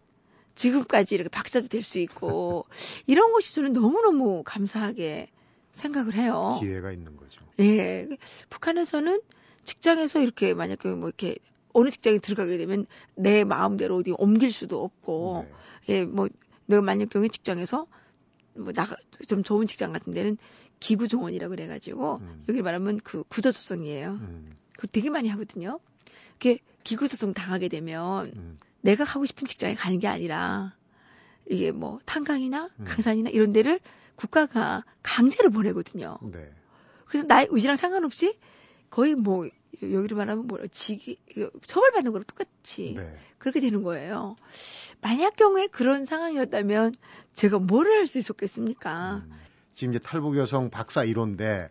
지금까지 0.55 1.15
이렇게 1.15 1.29
박사도 1.29 1.67
될 1.69 1.83
수 1.83 1.99
있고 1.99 2.65
이런 3.07 3.31
것이 3.31 3.55
저는 3.55 3.71
너무너무 3.73 4.43
감사하게 4.43 5.29
생각을 5.71 6.15
해요. 6.15 6.57
기회가 6.59 6.91
있는 6.91 7.15
거죠. 7.15 7.41
예. 7.59 8.07
북한에서는 8.49 9.21
직장에서 9.63 10.19
이렇게 10.19 10.53
만약에 10.53 10.89
뭐 10.89 11.07
이렇게 11.07 11.37
어느 11.73 11.89
직장에 11.89 12.19
들어가게 12.19 12.57
되면 12.57 12.85
내 13.15 13.43
마음대로 13.43 13.97
어디 13.97 14.13
옮길 14.17 14.51
수도 14.51 14.83
없고 14.83 15.45
네. 15.87 15.95
예, 15.95 16.05
뭐 16.05 16.27
내가 16.65 16.81
만약 16.81 17.09
경우 17.09 17.27
직장에서 17.27 17.87
뭐 18.55 18.73
나가 18.73 18.95
좀 19.27 19.43
좋은 19.43 19.67
직장 19.67 19.93
같은 19.93 20.13
데는 20.13 20.37
기구 20.79 21.07
정원이라고 21.07 21.55
그래 21.55 21.67
가지고 21.67 22.17
음. 22.21 22.45
여기 22.49 22.61
말하면 22.61 22.99
그 23.03 23.23
구조 23.23 23.51
조성이에요. 23.51 24.11
음, 24.11 24.55
그거 24.75 24.87
되게 24.91 25.09
많이 25.09 25.29
하거든요. 25.29 25.79
그게 26.33 26.59
기구 26.83 27.07
조성 27.07 27.33
당하게 27.33 27.67
되면 27.67 28.31
음, 28.35 28.59
내가 28.81 29.03
가고 29.03 29.25
싶은 29.25 29.45
직장에 29.45 29.75
가는 29.75 29.99
게 29.99 30.07
아니라 30.07 30.75
이게 31.49 31.71
뭐 31.71 31.99
탄강이나 32.05 32.69
음. 32.79 32.85
강산이나 32.85 33.29
이런 33.29 33.51
데를 33.51 33.79
국가가 34.15 34.83
강제로 35.03 35.49
보내거든요. 35.49 36.17
네. 36.31 36.51
그래서 37.05 37.25
나의 37.27 37.47
의지랑 37.49 37.75
상관없이 37.75 38.37
거의 38.89 39.15
뭐 39.15 39.47
여기로 39.81 40.17
말하면 40.17 40.47
뭐라 40.47 40.65
지기 40.71 41.17
처벌받는 41.65 42.11
거랑 42.11 42.25
똑같이 42.25 42.95
네. 42.97 43.17
그렇게 43.37 43.59
되는 43.59 43.83
거예요. 43.83 44.35
만약 45.01 45.35
경우에 45.35 45.67
그런 45.67 46.05
상황이었다면 46.05 46.93
제가 47.33 47.59
뭐를 47.59 47.97
할 47.99 48.07
수 48.07 48.17
있었겠습니까? 48.19 49.23
음. 49.25 49.31
지금 49.73 49.93
이제 49.93 49.99
탈북 49.99 50.35
여성 50.37 50.69
박사 50.69 51.05
1호인데 51.05 51.69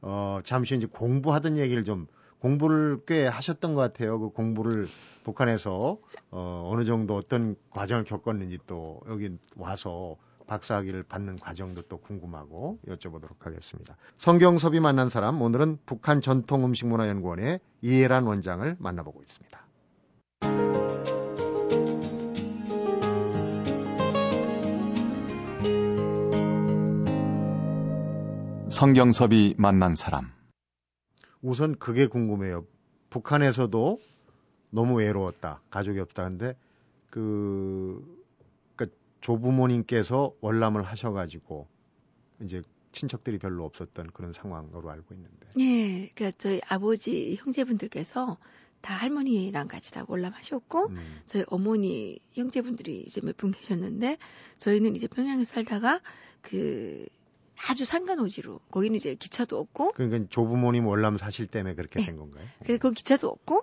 어 0.00 0.40
잠시 0.44 0.74
이제 0.74 0.86
공부하던 0.86 1.58
얘기를 1.58 1.84
좀 1.84 2.06
공부를 2.38 3.02
꽤 3.06 3.26
하셨던 3.26 3.74
것 3.74 3.80
같아요. 3.80 4.18
그 4.18 4.30
공부를 4.30 4.86
북한에서 5.24 5.98
어 6.30 6.70
어느 6.72 6.84
정도 6.84 7.14
어떤 7.16 7.56
과정을 7.70 8.04
겪었는지 8.04 8.58
또 8.66 9.00
여기 9.08 9.36
와서 9.56 10.16
박사학위를 10.46 11.02
받는 11.02 11.38
과정도 11.38 11.82
또 11.82 11.98
궁금하고 11.98 12.78
여쭤보도록 12.86 13.40
하겠습니다. 13.40 13.96
성경섭이 14.18 14.80
만난 14.80 15.10
사람 15.10 15.40
오늘은 15.40 15.78
북한 15.86 16.20
전통 16.20 16.64
음식 16.64 16.86
문화 16.86 17.08
연구원의 17.08 17.60
이해란 17.82 18.24
원장을 18.24 18.76
만나보고 18.78 19.22
있습니다. 19.22 19.62
성경섭이 28.70 29.54
만난 29.58 29.94
사람. 29.94 30.32
우선 31.42 31.76
그게 31.78 32.06
궁금해요. 32.06 32.64
북한에서도 33.10 34.00
너무 34.70 34.94
외로웠다. 34.94 35.60
가족이 35.70 36.00
없다. 36.00 36.24
근데 36.24 36.56
그, 37.10 38.21
조부모님께서 39.22 40.34
월남을 40.40 40.82
하셔가지고 40.82 41.66
이제 42.42 42.62
친척들이 42.92 43.38
별로 43.38 43.64
없었던 43.64 44.08
그런 44.12 44.32
상황으로 44.32 44.90
알고 44.90 45.14
있는데. 45.14 45.46
예, 45.58 46.10
그러니까 46.14 46.36
저희 46.38 46.60
아버지 46.68 47.36
형제분들께서 47.36 48.36
다 48.82 48.94
할머니랑 48.96 49.68
같이 49.68 49.92
다 49.92 50.04
월남하셨고 50.08 50.88
음, 50.88 51.20
저희 51.24 51.44
어머니 51.48 52.18
형제분들이 52.32 53.02
이제 53.06 53.20
몇 53.22 53.36
분 53.36 53.52
계셨는데 53.52 54.18
저희는 54.58 54.96
이제 54.96 55.06
평양에 55.06 55.44
살다가 55.44 56.00
그 56.42 57.06
아주 57.56 57.84
상간오지로 57.84 58.58
거기는 58.72 58.96
이제 58.96 59.14
기차도 59.14 59.56
없고 59.58 59.92
그러니까 59.92 60.28
조부모님 60.28 60.86
월남 60.86 61.16
사실 61.16 61.46
때문에 61.46 61.76
그렇게 61.76 62.00
네. 62.00 62.06
된 62.06 62.16
건가요? 62.16 62.44
그래서 62.64 62.80
거기 62.80 62.96
기차도 62.96 63.28
없고 63.28 63.54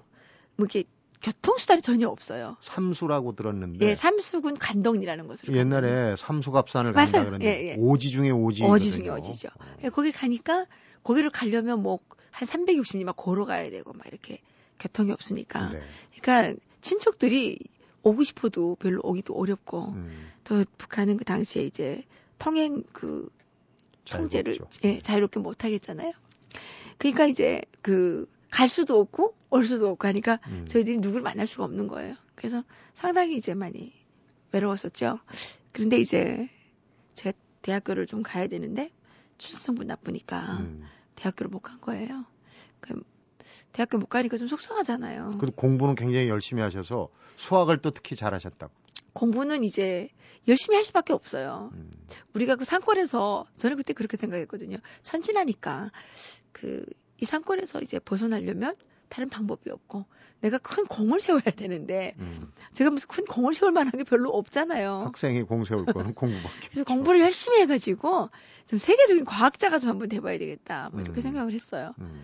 뭐 0.55 0.65
이렇게 0.65 0.85
교통수단이 1.21 1.81
전혀 1.81 2.07
없어요. 2.07 2.55
삼수라고 2.61 3.33
들었는데 3.35 3.85
예, 3.85 3.95
삼수군 3.95 4.57
간덕이라는 4.57 5.27
곳으로 5.27 5.53
네. 5.53 5.59
옛날에 5.59 6.15
삼수갑산을 6.15 6.93
간다 6.93 7.11
맞아요. 7.17 7.29
그러는데 7.29 7.45
예, 7.45 7.67
예. 7.71 7.75
오지 7.77 8.09
중에 8.09 8.29
오지 8.29 8.63
어지 8.63 8.91
중에 8.91 9.09
어지죠. 9.09 9.49
예, 9.83 9.89
거길 9.89 10.11
가니까 10.13 10.65
거기를 11.03 11.29
가려면 11.29 11.81
뭐 11.83 11.99
한 12.31 12.47
360리 12.47 13.03
막 13.03 13.15
걸어 13.15 13.45
가야 13.45 13.69
되고 13.69 13.91
막 13.93 14.07
이렇게 14.07 14.39
교통이 14.79 15.11
없으니까. 15.11 15.71
네. 15.71 15.81
그러니까 16.21 16.59
친척들이 16.81 17.59
오고 18.03 18.23
싶어도 18.23 18.75
별로 18.75 19.01
오기도 19.03 19.33
어렵고 19.35 19.89
음, 19.89 20.29
또 20.45 20.63
북한은 20.77 21.17
그 21.17 21.25
당시에 21.25 21.63
이제 21.63 22.03
통행 22.37 22.83
그 22.93 23.29
통제를 24.05 24.53
자유롭죠. 24.53 24.79
예, 24.87 24.99
자유롭게 25.01 25.39
못 25.41 25.63
하겠잖아요. 25.65 26.13
그러니까 26.97 27.25
이제 27.25 27.61
그 27.81 28.27
갈 28.49 28.67
수도 28.67 28.99
없고 28.99 29.35
올 29.49 29.63
수도 29.65 29.89
없고 29.89 30.07
하니까 30.07 30.39
음. 30.47 30.65
저희들이 30.67 30.97
누구를 30.97 31.21
만날 31.23 31.47
수가 31.47 31.63
없는 31.65 31.87
거예요. 31.87 32.15
그래서 32.35 32.63
상당히 32.93 33.35
이제 33.35 33.53
많이 33.53 33.93
외로웠었죠. 34.51 35.19
그런데 35.73 35.97
이제 35.97 36.49
제가 37.13 37.37
대학교를 37.61 38.05
좀 38.07 38.23
가야 38.23 38.47
되는데 38.47 38.91
출생부 39.37 39.83
나쁘니까 39.83 40.57
음. 40.59 40.83
대학교를 41.15 41.49
못 41.49 41.59
간 41.61 41.79
거예요. 41.81 42.25
그 42.79 43.01
대학교 43.71 43.97
못 43.97 44.07
가니까 44.07 44.37
좀 44.37 44.47
속상하잖아요. 44.47 45.29
그래도 45.39 45.51
공부는 45.55 45.95
굉장히 45.95 46.29
열심히 46.29 46.61
하셔서 46.61 47.09
수학을 47.37 47.81
또 47.81 47.91
특히 47.91 48.15
잘하셨다고. 48.15 48.71
공부는 49.13 49.63
이제 49.63 50.09
열심히 50.47 50.75
할 50.75 50.83
수밖에 50.83 51.13
없어요. 51.13 51.71
음. 51.73 51.91
우리가 52.33 52.55
그 52.55 52.63
상권에서 52.63 53.45
저는 53.55 53.75
그때 53.77 53.93
그렇게 53.93 54.17
생각했거든요. 54.17 54.77
천진하니까 55.01 55.91
그 56.51 56.85
이 57.21 57.25
상권에서 57.25 57.81
이제 57.81 57.99
벗어나려면 57.99 58.75
다른 59.09 59.29
방법이 59.29 59.69
없고 59.69 60.05
내가 60.41 60.57
큰 60.59 60.85
공을 60.85 61.19
세워야 61.19 61.41
되는데 61.43 62.15
음. 62.19 62.51
제가 62.71 62.89
무슨 62.91 63.07
큰 63.09 63.25
공을 63.25 63.53
세울 63.53 63.71
만한 63.71 63.91
게 63.91 64.03
별로 64.03 64.29
없잖아요. 64.29 65.01
학생이 65.05 65.43
공 65.43 65.65
세울 65.65 65.85
거는 65.85 66.13
공부밖에 66.15 66.69
그래서. 66.69 66.83
공부를 66.85 67.19
열심히 67.21 67.59
해가지고 67.61 68.29
좀 68.67 68.79
세계적인 68.79 69.25
과학자가 69.25 69.79
좀 69.79 69.89
한번 69.89 70.07
돼봐야 70.09 70.37
되겠다. 70.37 70.89
뭐 70.93 71.01
이렇게 71.01 71.19
음. 71.19 71.21
생각을 71.21 71.51
했어요. 71.53 71.93
음. 71.99 72.23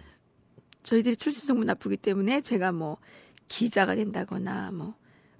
저희들이 0.83 1.15
출신 1.17 1.45
성분 1.47 1.65
나쁘기 1.65 1.97
때문에 1.97 2.41
제가 2.41 2.71
뭐 2.71 2.97
기자가 3.47 3.95
된다거나 3.95 4.71
뭐 4.71 4.93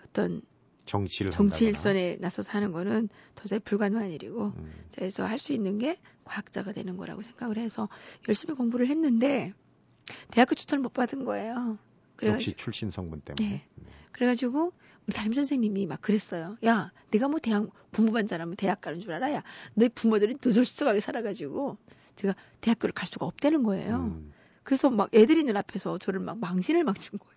어떤 0.06 0.42
정치를 0.86 1.32
정치. 1.32 1.66
일선에 1.66 2.18
나서서 2.20 2.52
하는 2.52 2.72
거는 2.72 3.10
도저히 3.36 3.60
불가능한 3.60 4.12
일이고 4.12 4.54
음. 4.58 4.74
그래서 4.94 5.24
할 5.26 5.40
수 5.40 5.54
있는 5.54 5.78
게 5.78 6.00
과학자가 6.26 6.74
되는 6.74 6.98
거라고 6.98 7.22
생각을 7.22 7.58
해서 7.58 7.88
열심히 8.28 8.56
공부를 8.56 8.88
했는데 8.90 9.54
대학교 10.32 10.56
추천을 10.56 10.82
못 10.82 10.94
받은 10.94 11.26
거예요. 11.26 11.78
그래가지고, 12.16 12.36
역시 12.36 12.54
출신 12.58 12.92
성분 12.92 13.22
때문에. 13.22 13.50
네. 13.50 13.66
그래가지고 14.12 14.72
우리 15.08 15.14
담임 15.14 15.34
선생님이 15.34 15.86
막 15.88 16.02
그랬어요. 16.02 16.58
야, 16.66 16.92
내가 17.12 17.28
뭐 17.28 17.40
대학 17.40 17.70
부모반 17.92 18.28
잘하면 18.28 18.56
대학 18.56 18.82
가는 18.82 19.00
줄 19.00 19.12
알아? 19.14 19.32
야, 19.34 19.44
너희 19.74 19.90
부모들이 19.90 20.38
노절수석하게 20.42 21.00
살아가지고 21.00 21.78
제가 22.16 22.36
대학교를 22.62 22.94
갈 22.94 23.08
수가 23.08 23.26
없다는 23.26 23.64
거예요. 23.64 23.98
음. 23.98 24.34
그래서 24.64 24.90
막 24.90 25.14
애들이 25.14 25.42
있는 25.42 25.58
앞에서 25.58 25.98
저를 25.98 26.20
막 26.20 26.40
망신을 26.40 26.84
막준 26.84 27.20
거예요. 27.20 27.36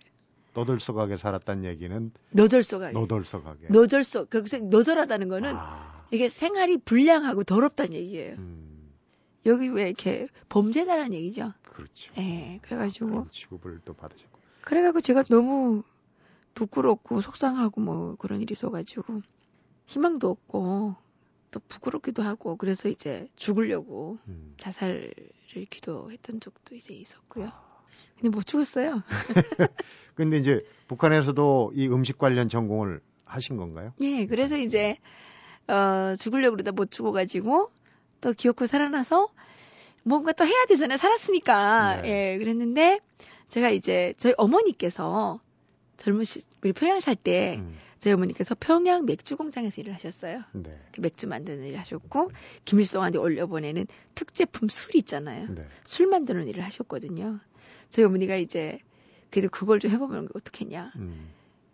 너덜썩하게 0.55 1.17
살았다는 1.19 1.65
얘기는 1.65 2.11
너절석하게. 2.31 2.93
너덜썩하게. 2.95 3.69
너절석. 3.69 4.31
거기서 4.31 4.59
너절하다는 4.59 5.29
거는 5.29 5.55
아. 5.55 6.07
이게 6.11 6.29
생활이 6.29 6.79
불량하고 6.79 7.45
더럽다는 7.45 7.93
얘기예요. 7.93 8.37
음. 8.39 8.68
여기 9.49 9.69
왜 9.69 9.87
이렇게 9.87 10.29
범죄자라는 10.49 11.15
얘기죠. 11.15 11.53
그렇죠. 11.65 12.13
예, 12.19 12.59
그래가지고 12.63 13.07
그런 13.07 13.31
취급을 13.31 13.81
또 13.85 13.95
받으셨고. 13.95 14.39
그래가지고 14.63 15.01
제가 15.01 15.23
너무 15.25 15.83
부끄럽고 16.55 17.21
속상하고 17.21 17.81
뭐 17.81 18.17
그런 18.17 18.41
일이 18.41 18.53
있어가지고 18.53 19.23
희망도 19.87 20.29
없고 20.29 20.97
또 21.51 21.61
부끄럽기도 21.69 22.23
하고 22.23 22.57
그래서 22.57 22.89
이제 22.89 23.29
죽으려고 23.37 24.19
음. 24.29 24.55
자살을 24.57 25.15
기도했던 25.71 26.41
적도 26.41 26.75
이제 26.75 26.95
있었고요. 26.95 27.51
근데 28.17 28.29
못 28.29 28.45
죽었어요. 28.45 29.03
근데 30.15 30.37
이제 30.39 30.65
북한에서도 30.89 31.73
이 31.75 31.89
음식 31.89 32.19
관련 32.19 32.49
전공을 32.49 33.01
하신 33.25 33.57
건가요? 33.57 33.93
예, 34.01 34.27
그래서 34.27 34.57
이제 34.57 34.99
어 35.69 36.15
죽으려고 36.19 36.57
그러다 36.57 36.73
못 36.73 36.91
죽어가지고 36.91 37.71
또 38.21 38.33
기어코 38.33 38.67
살아나서 38.67 39.29
뭔가 40.05 40.33
또 40.33 40.47
해야 40.47 40.65
되잖아요. 40.67 40.97
살았으니까 40.97 42.03
네. 42.03 42.35
예, 42.35 42.39
그랬는데 42.39 43.01
제가 43.49 43.71
이제 43.71 44.15
저희 44.19 44.35
어머니께서 44.37 45.41
젊으시 45.97 46.43
우리 46.63 46.73
평양 46.73 47.01
살때 47.01 47.57
음. 47.59 47.77
저희 47.99 48.13
어머니께서 48.13 48.55
평양 48.59 49.05
맥주 49.07 49.37
공장에서 49.37 49.81
일을 49.81 49.93
하셨어요. 49.95 50.45
네. 50.53 50.79
그 50.93 51.01
맥주 51.01 51.27
만드는 51.27 51.65
일 51.65 51.79
하셨고 51.79 52.31
김일성한테 52.65 53.19
올려보내는 53.19 53.87
특제품 54.15 54.69
술 54.69 54.97
있잖아요. 54.97 55.49
네. 55.53 55.67
술 55.85 56.07
만드는 56.07 56.47
일을 56.49 56.65
하셨거든요. 56.65 57.41
저희 57.91 58.05
어머니가 58.05 58.37
이제 58.37 58.79
그래도 59.31 59.49
그걸 59.51 59.81
좀 59.81 59.91
해보면 59.91 60.29
어떻겠냐. 60.35 60.93
음. 60.97 61.31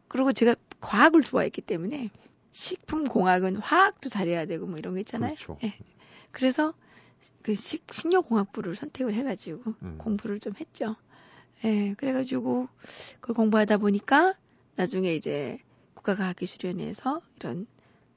그리고 0.08 0.32
제가 0.32 0.54
과학을 0.80 1.22
좋아했기 1.22 1.60
때문에 1.60 2.10
식품 2.52 3.04
공학은 3.04 3.56
화학도 3.56 4.08
잘해야 4.08 4.46
되고 4.46 4.66
뭐 4.66 4.78
이런 4.78 4.94
거 4.94 5.00
있잖아요. 5.00 5.34
그렇죠. 5.34 5.58
예. 5.64 5.74
그래서 6.34 6.74
그 7.42 7.54
식, 7.54 7.86
식료공학부를 7.90 8.74
선택을 8.74 9.14
해가지고 9.14 9.74
음. 9.82 9.98
공부를 9.98 10.40
좀 10.40 10.52
했죠. 10.60 10.96
예, 11.64 11.94
그래가지고 11.94 12.68
그걸 13.20 13.34
공부하다 13.34 13.78
보니까 13.78 14.34
나중에 14.76 15.14
이제 15.14 15.58
국가과학기술위원회에서 15.94 17.22
이런 17.36 17.66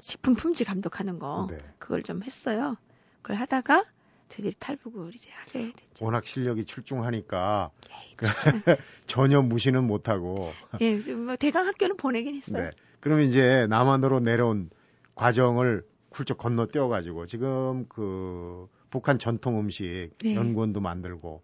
식품 0.02 0.36
품질 0.36 0.66
감독하는 0.66 1.20
거 1.20 1.48
네. 1.50 1.58
그걸 1.78 2.04
좀 2.04 2.24
했어요. 2.24 2.76
그걸 3.22 3.38
하다가 3.38 3.86
저희들이 4.30 4.56
탈북을 4.60 5.14
이제 5.16 5.30
하게 5.32 5.72
됐죠. 5.72 6.04
워낙 6.04 6.26
실력이 6.26 6.66
출중하니까 6.66 7.72
예, 7.92 8.16
전혀 9.06 9.42
무시는 9.42 9.86
못하고. 9.86 10.52
예, 10.82 10.98
뭐 11.14 11.36
대강 11.36 11.66
학교는 11.68 11.96
보내긴 11.96 12.36
했어요. 12.36 12.64
네. 12.64 12.72
그러면 13.00 13.28
이제 13.28 13.68
남한으로 13.70 14.20
내려온 14.20 14.70
과정을 15.16 15.86
훌쩍 16.12 16.38
건너 16.38 16.68
뛰어가지고 16.68 17.26
지금 17.26 17.86
그 17.88 18.68
북한 18.90 19.20
전통 19.20 19.60
음식 19.60 20.10
네. 20.24 20.36
연구원도 20.36 20.80
만들고 20.80 21.42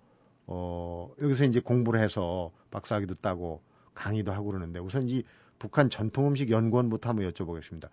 어 0.48 1.12
여기서 1.22 1.46
이제 1.46 1.60
공부를 1.60 2.02
해서 2.02 2.52
박사학위도 2.72 3.16
따고 3.16 3.62
강의도 3.94 4.32
하고 4.32 4.48
그러는데 4.48 4.80
우선 4.80 5.08
이 5.10 5.24
북한 5.60 5.90
전통 5.90 6.28
음식 6.28 6.50
연구원부터 6.50 7.10
한번 7.10 7.30
여쭤보겠습니다. 7.32 7.90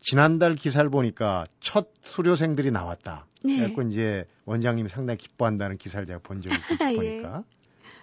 지난달 0.00 0.56
기사를 0.56 0.88
보니까 0.90 1.46
첫 1.60 1.90
수료생들이 2.02 2.70
나왔다. 2.70 3.26
네. 3.44 3.72
그래서 3.72 3.88
이제 3.88 4.28
원장님이 4.44 4.88
상당히 4.88 5.18
기뻐한다는 5.18 5.76
기사를 5.76 6.06
제가 6.06 6.18
본 6.22 6.42
적이 6.42 6.56
있어요. 6.56 7.04
예. 7.04 7.22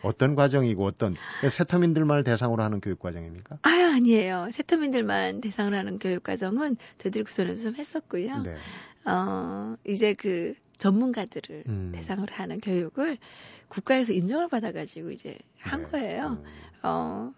어떤 0.03 0.35
과정이고 0.35 0.85
어떤 0.85 1.15
세터민들만을 1.49 2.23
대상으로 2.23 2.63
하는 2.63 2.79
교육 2.81 2.99
과정입니까? 2.99 3.59
아 3.61 3.69
아니에요. 3.69 4.49
세터민들만 4.51 5.41
대상으로 5.41 5.75
하는 5.75 5.99
교육 5.99 6.23
과정은 6.23 6.77
저희들이 6.99 7.23
구선에서 7.23 7.63
좀 7.63 7.75
했었고요. 7.75 8.41
네. 8.43 8.55
어 9.05 9.75
이제 9.85 10.13
그 10.13 10.55
전문가들을 10.77 11.63
음. 11.67 11.91
대상으로 11.93 12.33
하는 12.33 12.59
교육을 12.61 13.17
국가에서 13.67 14.13
인정을 14.13 14.47
받아가지고 14.47 15.11
이제 15.11 15.37
한 15.59 15.83
네. 15.83 15.89
거예요. 15.89 16.27
음. 16.27 16.45
어 16.83 17.33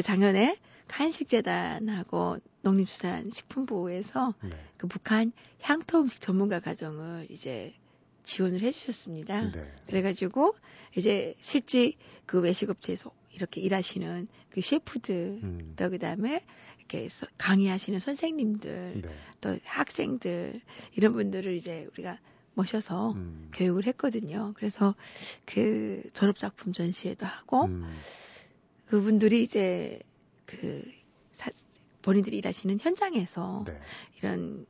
작년에 0.00 0.58
한식재단하고 0.88 2.38
농림수산식품부에서 2.62 4.34
네. 4.42 4.50
그 4.76 4.86
북한 4.86 5.32
향토 5.62 6.00
음식 6.00 6.20
전문가 6.20 6.60
과정을 6.60 7.26
이제 7.30 7.74
지원을 8.24 8.60
해주셨습니다. 8.60 9.52
네. 9.52 9.72
그래가지고 9.86 10.54
이제 10.96 11.34
실제 11.40 11.92
그 12.26 12.40
외식업체에서 12.40 13.12
이렇게 13.32 13.60
일하시는 13.60 14.28
그 14.50 14.60
셰프들 14.60 15.40
음. 15.42 15.74
또 15.76 15.90
그다음에 15.90 16.44
이렇게 16.78 17.08
강의하시는 17.38 17.98
선생님들 17.98 19.02
네. 19.02 19.08
또 19.40 19.58
학생들 19.64 20.60
이런 20.94 21.12
분들을 21.12 21.54
이제 21.54 21.88
우리가 21.92 22.18
모셔서 22.54 23.12
음. 23.12 23.50
교육을 23.54 23.86
했거든요. 23.86 24.52
그래서 24.56 24.94
그 25.44 26.02
졸업 26.12 26.38
작품 26.38 26.72
전시회도 26.72 27.26
하고 27.26 27.64
음. 27.64 27.88
그분들이 28.86 29.42
이제 29.42 29.98
그 30.46 30.82
사, 31.32 31.50
본인들이 32.02 32.36
일하시는 32.38 32.78
현장에서 32.80 33.64
네. 33.66 33.80
이런 34.18 34.66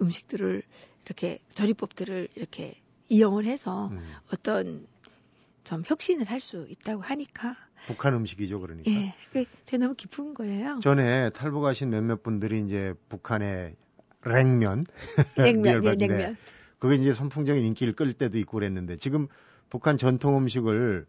음식들을 0.00 0.62
이렇게 1.04 1.38
조리법들을 1.54 2.28
이렇게 2.34 2.80
이용을 3.08 3.44
해서 3.46 3.88
음. 3.88 3.98
어떤 4.32 4.86
좀 5.64 5.82
혁신을 5.84 6.26
할 6.26 6.40
수 6.40 6.66
있다고 6.68 7.02
하니까 7.02 7.56
북한 7.86 8.14
음식이죠, 8.14 8.60
그러니까. 8.60 8.90
예, 8.90 9.14
그 9.32 9.44
제가 9.64 9.84
너무 9.84 9.94
기쁜 9.94 10.34
거예요. 10.34 10.80
전에 10.80 11.30
탈북하신 11.30 11.90
몇몇 11.90 12.22
분들이 12.22 12.60
이제 12.60 12.94
북한의 13.08 13.76
냉면, 14.24 14.86
냉면, 15.36 15.84
예, 15.84 15.94
냉면. 15.94 16.36
그게 16.78 16.96
이제 16.96 17.14
선풍적인 17.14 17.64
인기를 17.64 17.94
끌 17.94 18.12
때도 18.12 18.38
있고 18.38 18.58
그랬는데 18.58 18.96
지금 18.96 19.28
북한 19.70 19.98
전통 19.98 20.36
음식을 20.36 21.06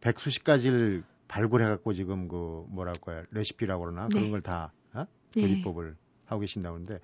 백수십 0.00 0.44
가지를 0.44 1.04
발굴해갖고 1.28 1.94
지금 1.94 2.28
그 2.28 2.66
뭐랄까요 2.68 3.24
레시피라고 3.30 3.84
그러나 3.84 4.08
네. 4.08 4.12
그런 4.12 4.30
걸다 4.30 4.72
어? 4.94 5.06
조리법을 5.34 5.90
네. 5.90 5.96
하고 6.26 6.40
계신다고 6.40 6.74
하는데 6.74 6.98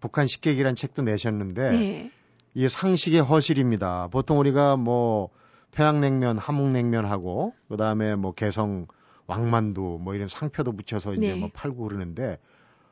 북한 0.00 0.26
식객이란 0.26 0.76
책도 0.76 1.02
내셨는데 1.02 1.70
네. 1.70 2.10
이게 2.56 2.70
상식의 2.70 3.20
허실입니다. 3.20 4.08
보통 4.10 4.38
우리가 4.38 4.76
뭐 4.76 5.28
평양냉면, 5.72 6.38
함흥냉면하고 6.38 7.52
그다음에 7.68 8.14
뭐 8.16 8.32
개성 8.32 8.86
왕만두 9.26 9.98
뭐 10.00 10.14
이런 10.14 10.26
상표도 10.26 10.72
붙여서 10.72 11.12
이제 11.12 11.34
네. 11.34 11.34
뭐 11.34 11.50
팔고 11.52 11.82
그러는데 11.82 12.38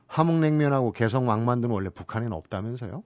함흥냉면하고 0.07 0.93
개성 0.93 1.27
왕만두는 1.27 1.75
원래 1.75 1.89
북한에는 1.89 2.35
없다면서요? 2.35 3.05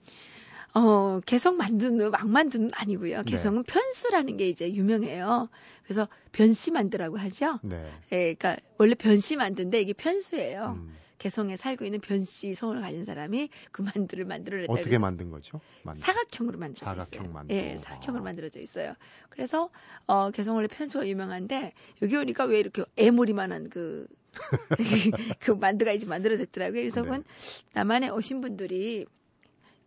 어, 0.75 1.21
개성 1.27 1.59
만두는 1.59 2.12
왕만두는 2.12 2.71
아니고요. 2.75 3.19
네. 3.19 3.23
개성은 3.23 3.62
네. 3.62 3.73
편수라는 3.73 4.37
게 4.37 4.49
이제 4.49 4.75
유명해요. 4.75 5.49
그래서 5.85 6.09
변씨 6.33 6.73
만두라고 6.73 7.19
하죠. 7.19 7.61
네. 7.62 7.88
예, 8.11 8.35
그러니까 8.35 8.57
원래 8.79 8.97
변씨 8.97 9.37
만두인데 9.37 9.81
이게 9.81 9.93
편수예요. 9.93 10.77
음. 10.77 10.93
개성에 11.18 11.56
살고 11.56 11.84
있는 11.84 12.00
변씨 12.00 12.54
성을 12.54 12.80
가진 12.80 13.04
사람이 13.04 13.50
그 13.72 13.82
만두를 13.82 14.25
만들어냈다. 14.25 14.72
어떻게 14.72 14.98
만든 14.98 15.30
거죠? 15.30 15.60
만두. 15.82 16.00
사각형으로 16.00 16.58
만들어져 16.58 16.84
사각형 16.87 17.22
있어요. 17.22 17.34
만두. 17.34 17.54
예, 17.54 17.76
사각형으로 17.78 18.22
아. 18.22 18.25
만들어져 18.25 18.60
있어요. 18.60 18.94
그래서 19.28 19.70
어, 20.06 20.30
개성 20.30 20.56
원래 20.56 20.68
편수가 20.68 21.08
유명한데 21.08 21.72
여기 22.02 22.16
오니까 22.16 22.44
왜 22.44 22.60
이렇게 22.60 22.84
애물이만한 22.96 23.68
그, 23.68 24.06
그 25.40 25.50
만두가 25.50 25.92
이제 25.92 26.06
만들어졌더라고요. 26.06 26.80
그래서 26.80 27.02
그건 27.02 27.22
네. 27.22 27.64
남한에 27.74 28.11
오신 28.11 28.40
분들이 28.40 29.07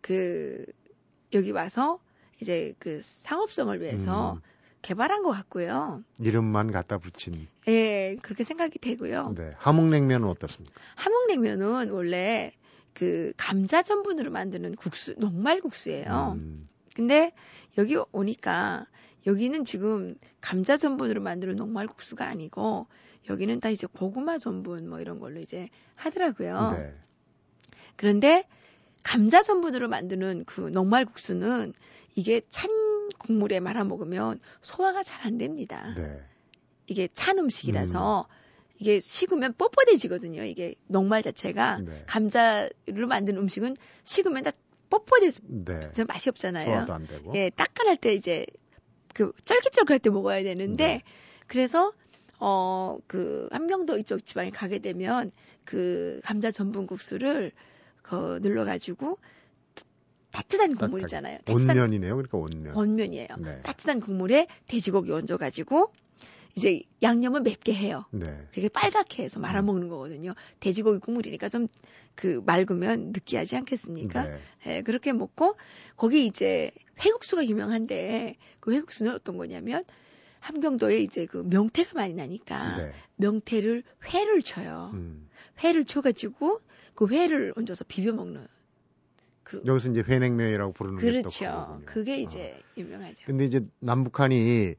그 0.00 0.66
여기 1.32 1.50
와서 1.50 1.98
이제 2.40 2.74
그 2.78 3.00
상업성을 3.00 3.80
위해서 3.80 4.34
음. 4.34 4.40
개발한 4.82 5.22
것 5.22 5.30
같고요. 5.30 6.02
이름만 6.18 6.72
갖다 6.72 6.98
붙인. 6.98 7.46
예, 7.68 8.16
그렇게 8.20 8.42
생각이 8.42 8.78
되고요. 8.78 9.34
네. 9.36 9.50
함흥냉면은 9.56 10.28
어떻습니까? 10.28 10.74
함흥냉면은 10.96 11.90
원래 11.90 12.52
그 12.92 13.32
감자 13.36 13.82
전분으로 13.82 14.30
만드는 14.30 14.74
국수, 14.74 15.14
녹말 15.18 15.60
국수예요. 15.60 16.34
음. 16.36 16.68
근데 16.94 17.32
여기 17.78 17.96
오니까 18.12 18.86
여기는 19.26 19.64
지금 19.64 20.16
감자 20.40 20.76
전분으로 20.76 21.22
만드는 21.22 21.56
녹말 21.56 21.86
국수가 21.86 22.26
아니고 22.26 22.86
여기는 23.30 23.60
다 23.60 23.70
이제 23.70 23.86
고구마 23.86 24.38
전분 24.38 24.88
뭐 24.88 25.00
이런 25.00 25.20
걸로 25.20 25.38
이제 25.40 25.68
하더라고요. 25.94 26.72
네. 26.76 26.94
그런데 27.96 28.46
감자 29.02 29.42
전분으로 29.42 29.88
만드는 29.88 30.44
그 30.44 30.60
녹말 30.60 31.04
국수는 31.04 31.72
이게 32.14 32.42
찬 32.50 32.68
국물에 33.22 33.60
말아 33.60 33.84
먹으면 33.84 34.40
소화가 34.62 35.02
잘 35.02 35.22
안 35.26 35.38
됩니다. 35.38 35.94
네. 35.96 36.20
이게 36.88 37.08
찬 37.14 37.38
음식이라서 37.38 38.26
음. 38.28 38.34
이게 38.78 38.98
식으면 38.98 39.54
뻣뻣해지거든요. 39.54 40.44
이게 40.48 40.74
녹말 40.88 41.22
자체가 41.22 41.78
네. 41.78 42.02
감자로 42.06 43.06
만든 43.08 43.36
음식은 43.36 43.76
식으면 44.02 44.42
다 44.42 44.50
뻣뻣해서 44.90 45.40
네. 45.64 46.04
맛이 46.08 46.28
없잖아요. 46.28 46.66
소화도 46.66 46.92
안 46.92 47.06
되고. 47.06 47.32
예, 47.36 47.50
따끈할 47.50 47.96
때 47.96 48.12
이제 48.14 48.44
그 49.14 49.32
쫄깃쫄깃할 49.44 50.00
때 50.00 50.10
먹어야 50.10 50.42
되는데 50.42 50.86
네. 50.86 51.02
그래서 51.46 51.92
어 52.40 52.98
그 53.06 53.48
함경도 53.52 53.98
이쪽 53.98 54.24
지방에 54.26 54.50
가게 54.50 54.80
되면 54.80 55.30
그 55.64 56.20
감자 56.24 56.50
전분 56.50 56.86
국수를 56.86 57.52
그 58.02 58.40
눌러 58.42 58.64
가지고 58.64 59.18
따뜻한 60.32 60.74
국물이잖아요. 60.74 61.38
따뜻한 61.44 61.70
온면이네요. 61.70 62.16
그러니까 62.16 62.38
온면. 62.38 62.74
온면이에요. 62.74 63.28
네. 63.38 63.62
따뜻한 63.62 64.00
국물에 64.00 64.48
돼지고기 64.66 65.12
얹어 65.12 65.36
가지고 65.36 65.92
이제 66.54 66.82
양념은 67.02 67.44
맵게 67.44 67.72
해요. 67.74 68.04
네. 68.10 68.26
그게 68.52 68.68
빨갛게 68.68 69.22
해서 69.22 69.40
말아 69.40 69.62
먹는 69.62 69.88
거거든요. 69.88 70.34
돼지고기 70.60 70.98
국물이니까 70.98 71.48
좀 71.48 71.66
그 72.14 72.42
맑으면 72.44 73.12
느끼하지 73.12 73.56
않겠습니까? 73.56 74.24
네. 74.24 74.38
네. 74.64 74.82
그렇게 74.82 75.12
먹고 75.12 75.56
거기 75.96 76.26
이제 76.26 76.70
회국수가 77.00 77.46
유명한데 77.46 78.36
그 78.60 78.72
회국수는 78.72 79.12
어떤 79.14 79.36
거냐면 79.36 79.84
함경도에 80.40 80.98
이제 80.98 81.26
그 81.26 81.38
명태가 81.38 81.92
많이 81.94 82.14
나니까 82.14 82.76
네. 82.76 82.92
명태를 83.16 83.82
회를 84.12 84.42
쳐요. 84.42 84.90
음. 84.94 85.28
회를 85.62 85.84
쳐가지고 85.84 86.60
그 86.94 87.08
회를 87.08 87.52
얹어서 87.56 87.84
비벼 87.86 88.12
먹는 88.12 88.46
그 89.52 89.62
여기서 89.66 89.90
이제 89.90 90.02
회냉면이라고 90.06 90.72
부르는 90.72 90.96
그렇죠. 90.96 91.80
그게 91.84 92.16
이제 92.18 92.54
어. 92.56 92.80
유명하죠. 92.80 93.24
근데 93.26 93.44
이제 93.44 93.60
남북한이 93.80 94.74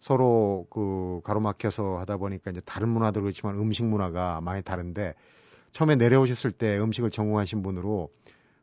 서로 0.00 0.66
그 0.70 1.20
가로막혀서 1.24 1.98
하다 1.98 2.18
보니까 2.18 2.52
이제 2.52 2.60
다른 2.64 2.88
문화도 2.88 3.22
그렇지만 3.22 3.56
음식 3.56 3.84
문화가 3.84 4.40
많이 4.40 4.62
다른데 4.62 5.14
처음에 5.72 5.96
내려오셨을 5.96 6.52
때 6.52 6.78
음식을 6.78 7.10
전공하신 7.10 7.62
분으로 7.62 8.10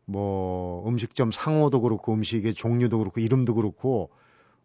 뭐 0.05 0.87
음식점 0.87 1.31
상호도 1.31 1.81
그렇고 1.81 2.13
음식의 2.13 2.53
종류도 2.53 2.97
그렇고 2.99 3.19
이름도 3.19 3.53
그렇고 3.55 4.09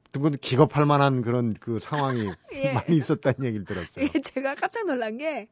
어떤 0.08 0.30
기겁할 0.32 0.86
만한 0.86 1.22
그런 1.22 1.54
그 1.54 1.78
상황이 1.78 2.24
예. 2.54 2.72
많이 2.72 2.96
있었다는 2.96 3.44
얘기를 3.44 3.64
들었어요. 3.64 4.06
예, 4.06 4.20
제가 4.20 4.54
깜짝 4.54 4.86
놀란 4.86 5.18
게 5.18 5.48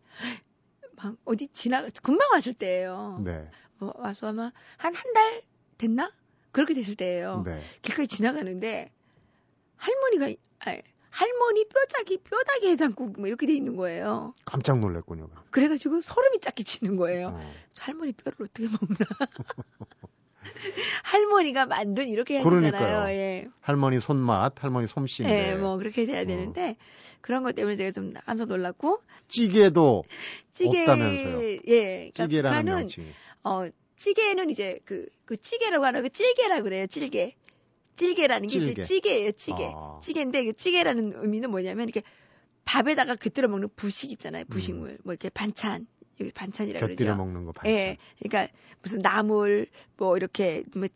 막 0.96 1.16
어디 1.24 1.48
지나 1.48 1.87
금방 2.02 2.31
왔을 2.33 2.55
때예요. 2.55 3.20
네. 3.24 3.48
뭐 3.78 3.92
와서 3.96 4.28
아마 4.28 4.52
한 4.76 4.94
한 4.94 5.12
달 5.12 5.42
됐나? 5.78 6.12
그렇게 6.52 6.74
됐을 6.74 6.96
때예요. 6.96 7.42
네. 7.46 7.61
길거리 7.83 8.07
지나가는데 8.07 8.90
할머니가 9.76 10.26
아니, 10.61 10.83
할머니 11.11 11.66
뼈다귀 11.68 12.18
뼈다귀 12.18 12.68
해장국 12.68 13.18
뭐 13.18 13.26
이렇게 13.26 13.46
돼 13.46 13.55
있는 13.55 13.76
거예요. 13.76 14.35
깜짝 14.44 14.78
놀랐군요. 14.78 15.28
그래가지고 15.50 16.00
소름이 16.00 16.40
쫙 16.40 16.55
끼치는 16.55 16.96
거예요. 16.96 17.28
어. 17.28 17.52
할머니 17.78 18.12
뼈를 18.12 18.37
어떻게 18.44 18.64
먹나? 18.68 19.07
할머니가 21.05 21.66
만든 21.66 22.09
이렇게 22.09 22.35
해야 22.35 22.42
그러니까요. 22.42 22.72
되잖아요. 22.72 23.16
예. 23.16 23.48
할머니 23.61 24.00
손맛, 24.00 24.62
할머니 24.62 24.87
솜씨인데. 24.87 25.50
예, 25.50 25.55
뭐 25.55 25.76
그렇게 25.76 26.07
돼야 26.07 26.22
어. 26.22 26.24
되는데 26.24 26.76
그런 27.20 27.42
것 27.42 27.55
때문에 27.55 27.76
제가 27.76 27.90
좀 27.90 28.12
깜짝 28.12 28.48
놀랐고. 28.48 29.00
찌개도 29.28 30.05
찌개, 30.50 30.81
없다면서요. 30.81 31.42
예. 31.66 32.11
그러니까 32.11 32.26
찌개라는 32.26 32.64
명칭. 32.74 33.05
어, 33.44 33.66
찌개는 33.96 34.50
이제 34.50 34.81
그, 34.85 35.07
그 35.24 35.37
찌개라고 35.37 35.85
하는 35.85 36.02
그 36.02 36.11
찔개라 36.11 36.62
그래요. 36.62 36.87
찔개. 36.87 37.35
찔개라는 37.94 38.48
게 38.48 38.52
찔개. 38.52 38.70
이제 38.72 38.83
찌개예요. 38.83 39.33
찌개. 39.33 39.70
아. 39.74 39.98
찌개인데 40.02 40.44
그 40.44 40.52
찌개라는 40.55 41.12
의미는 41.16 41.50
뭐냐면 41.50 41.88
이렇게 41.88 42.02
밥에다가 42.64 43.16
곁들여 43.16 43.48
먹는 43.48 43.68
부식 43.76 44.11
있잖아요. 44.12 44.44
부식물. 44.48 44.90
음. 44.90 44.98
뭐 45.05 45.12
이렇게 45.12 45.28
반찬. 45.28 45.87
여기 46.20 46.33
반찬이라고 46.33 46.85
그러죠. 46.87 46.96
곁들여 46.96 47.16
먹는 47.16 47.44
거 47.44 47.53
반찬. 47.53 47.72
예. 47.72 47.96
그러니까 48.20 48.53
무슨 48.83 49.01
나물 49.01 49.66
뭐 49.96 50.16
이렇게 50.16 50.64
뭐 50.77 50.87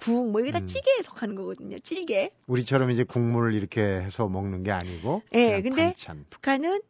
국, 0.00 0.30
뭐 0.32 0.40
이게 0.40 0.50
다 0.50 0.58
음. 0.58 0.66
찌개에 0.66 1.02
속하는 1.02 1.34
거거든요. 1.36 1.78
찌개. 1.78 2.32
우리처럼 2.46 2.90
이제 2.90 3.04
국물을 3.04 3.54
이렇게 3.54 3.80
해서 3.82 4.26
먹는 4.26 4.64
게 4.64 4.72
아니고. 4.72 5.22
예, 5.34 5.62
근데 5.62 5.92
반찬. 5.92 6.26
북한은 6.30 6.80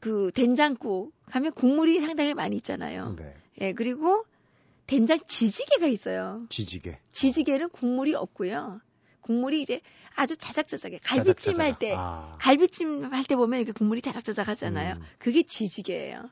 그 0.00 0.32
된장국 0.34 1.12
하면 1.26 1.52
국물이 1.52 2.00
상당히 2.00 2.34
많이 2.34 2.56
있잖아요. 2.56 3.14
네. 3.16 3.34
예, 3.60 3.72
그리고 3.72 4.24
된장 4.86 5.20
지지개가 5.26 5.86
있어요. 5.86 6.44
지지개. 6.48 6.98
지지개는 7.12 7.68
국물이 7.68 8.14
없고요. 8.14 8.80
국물이 9.20 9.62
이제 9.62 9.80
아주 10.16 10.36
자작자작해. 10.36 10.98
갈비찜 11.04 11.34
자작 11.34 11.52
자작. 11.52 11.60
할 11.62 11.78
때, 11.78 11.94
아. 11.96 12.36
갈비찜 12.40 13.12
할 13.12 13.24
때 13.24 13.36
보면 13.36 13.60
이렇게 13.60 13.70
국물이 13.72 14.02
자작자작 14.02 14.48
하잖아요. 14.48 14.96
음. 14.96 15.02
그게 15.18 15.44
지지개예요. 15.44 16.28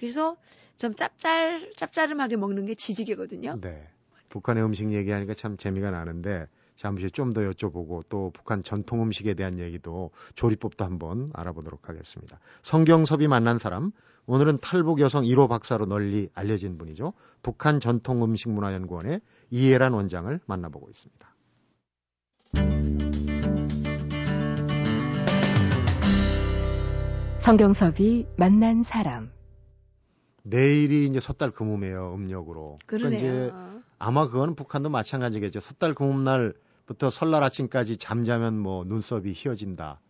그래서 0.00 0.36
좀 0.78 0.94
짭짤, 0.94 1.72
짭짤하게 1.76 2.36
먹는 2.36 2.64
게 2.64 2.74
지지개거든요. 2.74 3.60
네. 3.60 3.86
북한의 4.30 4.64
음식 4.64 4.90
얘기하니까 4.92 5.34
참 5.34 5.58
재미가 5.58 5.90
나는데 5.90 6.46
잠시 6.76 7.10
좀 7.10 7.34
더 7.34 7.42
여쭤보고 7.42 8.02
또 8.08 8.30
북한 8.32 8.62
전통 8.62 9.02
음식에 9.02 9.34
대한 9.34 9.58
얘기도 9.58 10.10
조리법도 10.36 10.82
한번 10.86 11.28
알아보도록 11.34 11.90
하겠습니다. 11.90 12.40
성경섭이 12.62 13.28
만난 13.28 13.58
사람 13.58 13.92
오늘은 14.24 14.58
탈북 14.62 15.00
여성 15.00 15.24
1호 15.24 15.48
박사로 15.50 15.84
널리 15.84 16.30
알려진 16.32 16.78
분이죠. 16.78 17.12
북한 17.42 17.78
전통 17.78 18.24
음식 18.24 18.48
문화연구원의 18.48 19.20
이해란 19.50 19.92
원장을 19.92 20.40
만나보고 20.46 20.88
있습니다. 20.88 21.28
성경섭이 27.40 28.26
만난 28.38 28.82
사람. 28.82 29.39
내일이 30.42 31.06
이제 31.06 31.20
섣달 31.20 31.50
금음이에요. 31.50 32.14
음력으로. 32.14 32.78
그러니까 32.86 33.18
이제 33.18 33.28
그러네요. 33.28 33.82
아마 33.98 34.26
그거는 34.26 34.54
북한도 34.54 34.88
마찬가지겠죠. 34.88 35.60
섣달 35.60 35.94
금음 35.94 36.24
날부터 36.24 37.10
설날 37.10 37.42
아침까지 37.42 37.98
잠자면 37.98 38.58
뭐 38.58 38.84
눈썹이 38.84 39.32
휘어진다. 39.32 40.00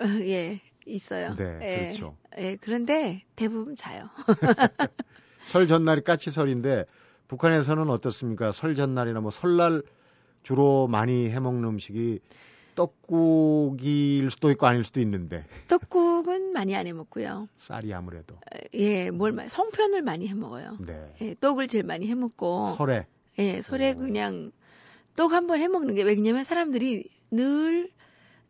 어, 0.00 0.04
예, 0.26 0.60
있어요. 0.86 1.34
네, 1.36 1.58
예, 1.62 1.82
그렇죠. 1.84 2.16
예, 2.38 2.56
그런데 2.56 3.22
대부분 3.36 3.76
자요. 3.76 4.08
설 5.46 5.66
전날이 5.66 6.02
까치설인데 6.02 6.86
북한에서는 7.28 7.90
어떻습니까? 7.90 8.52
설 8.52 8.74
전날이나 8.74 9.20
뭐 9.20 9.30
설날 9.30 9.82
주로 10.42 10.86
많이 10.88 11.30
해먹는 11.30 11.68
음식이 11.68 12.20
떡국일 12.74 14.30
수도 14.30 14.50
있고 14.50 14.66
아닐 14.66 14.84
수도 14.84 15.00
있는데 15.00 15.44
떡국은 15.68 16.52
많이 16.52 16.74
안 16.74 16.86
해 16.86 16.92
먹고요. 16.92 17.48
쌀이 17.58 17.92
아무래도 17.94 18.36
예, 18.74 19.10
뭘 19.10 19.32
많이 19.32 19.48
송편을 19.48 20.02
많이 20.02 20.28
해 20.28 20.34
먹어요. 20.34 20.76
네 20.80 21.14
예, 21.20 21.34
떡을 21.40 21.68
제일 21.68 21.84
많이 21.84 22.06
해 22.08 22.14
먹고 22.14 22.74
설에 22.76 23.06
예, 23.38 23.60
설에 23.62 23.92
오. 23.92 23.98
그냥 23.98 24.52
떡 25.16 25.32
한 25.32 25.46
번 25.46 25.60
해 25.60 25.68
먹는 25.68 25.94
게 25.94 26.02
왜냐면 26.02 26.44
사람들이 26.44 27.08
늘 27.30 27.90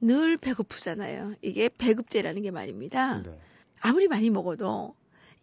늘 0.01 0.37
배고프잖아요. 0.37 1.35
이게 1.41 1.71
배급제라는 1.71 2.43
게 2.43 2.51
말입니다. 2.51 3.23
네. 3.23 3.39
아무리 3.81 4.07
많이 4.07 4.29
먹어도 4.29 4.95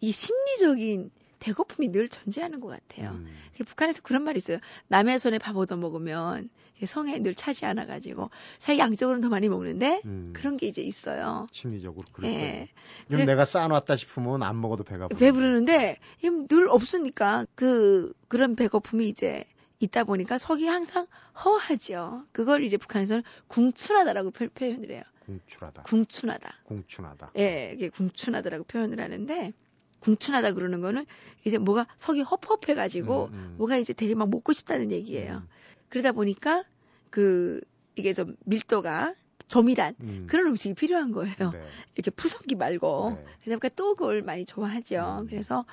이 0.01 0.11
심리적인 0.11 1.09
배고픔이 1.41 1.89
늘 1.91 2.07
존재하는 2.07 2.59
것 2.61 2.67
같아요. 2.67 3.09
음, 3.11 3.27
그 3.57 3.63
북한에서 3.65 4.01
그런 4.03 4.23
말이 4.23 4.37
있어요. 4.37 4.59
남의 4.87 5.19
손에 5.19 5.39
밥 5.39 5.57
얻어 5.57 5.75
먹으면 5.75 6.49
성에 6.85 7.19
늘 7.19 7.35
차지 7.35 7.65
않아 7.65 7.85
가지고 7.85 8.29
사실 8.59 8.79
양적으로는 8.79 9.21
더 9.21 9.29
많이 9.29 9.49
먹는데 9.49 10.01
음, 10.05 10.31
그런 10.35 10.55
게 10.57 10.67
이제 10.67 10.81
있어요. 10.81 11.47
심리적으로 11.51 12.05
그럴 12.13 12.31
예. 12.31 12.67
그래- 13.09 13.25
내가 13.25 13.45
쌓아놨다 13.45 13.95
싶으면 13.97 14.41
안 14.43 14.61
먹어도 14.61 14.83
배가 14.83 15.07
부르는데. 15.09 15.25
배부르는데 15.25 15.99
늘 16.47 16.69
없으니까 16.69 17.45
그 17.55 18.13
그런 18.27 18.55
배고픔이 18.55 19.09
이제 19.09 19.43
있다 19.79 20.03
보니까 20.03 20.37
속이 20.37 20.67
항상 20.67 21.07
허하죠. 21.43 22.23
그걸 22.31 22.63
이제 22.63 22.77
북한에서는 22.77 23.23
궁춘하다라고 23.47 24.29
표, 24.31 24.45
현을 24.59 24.91
해요. 24.91 25.01
궁출하다. 25.25 25.83
궁춘하다. 25.83 26.53
궁춘하다. 26.65 27.31
예, 27.37 27.71
이게 27.75 27.89
궁춘하다라고 27.89 28.63
표현을 28.65 28.99
하는데 28.99 29.53
궁춘하다 30.01 30.53
그러는 30.53 30.81
거는 30.81 31.05
이제 31.45 31.57
뭐가 31.57 31.87
속이 31.97 32.21
헛헛해가지고 32.21 33.25
음, 33.25 33.33
음. 33.33 33.55
뭐가 33.57 33.77
이제 33.77 33.93
되게 33.93 34.13
막 34.13 34.29
먹고 34.29 34.51
싶다는 34.51 34.91
얘기예요. 34.91 35.37
음, 35.37 35.47
그러다 35.89 36.11
보니까 36.11 36.63
그 37.09 37.61
이게 37.95 38.13
좀 38.13 38.35
밀도가 38.45 39.15
조밀한 39.47 39.95
음. 40.01 40.27
그런 40.29 40.47
음식이 40.47 40.75
필요한 40.75 41.11
거예요. 41.11 41.35
네. 41.51 41.65
이렇게 41.95 42.09
푸석기 42.11 42.55
말고. 42.55 43.17
네. 43.19 43.31
그러니까 43.43 43.69
떡을 43.69 44.21
많이 44.21 44.45
좋아하죠. 44.45 45.19
음. 45.21 45.27
그래서 45.27 45.65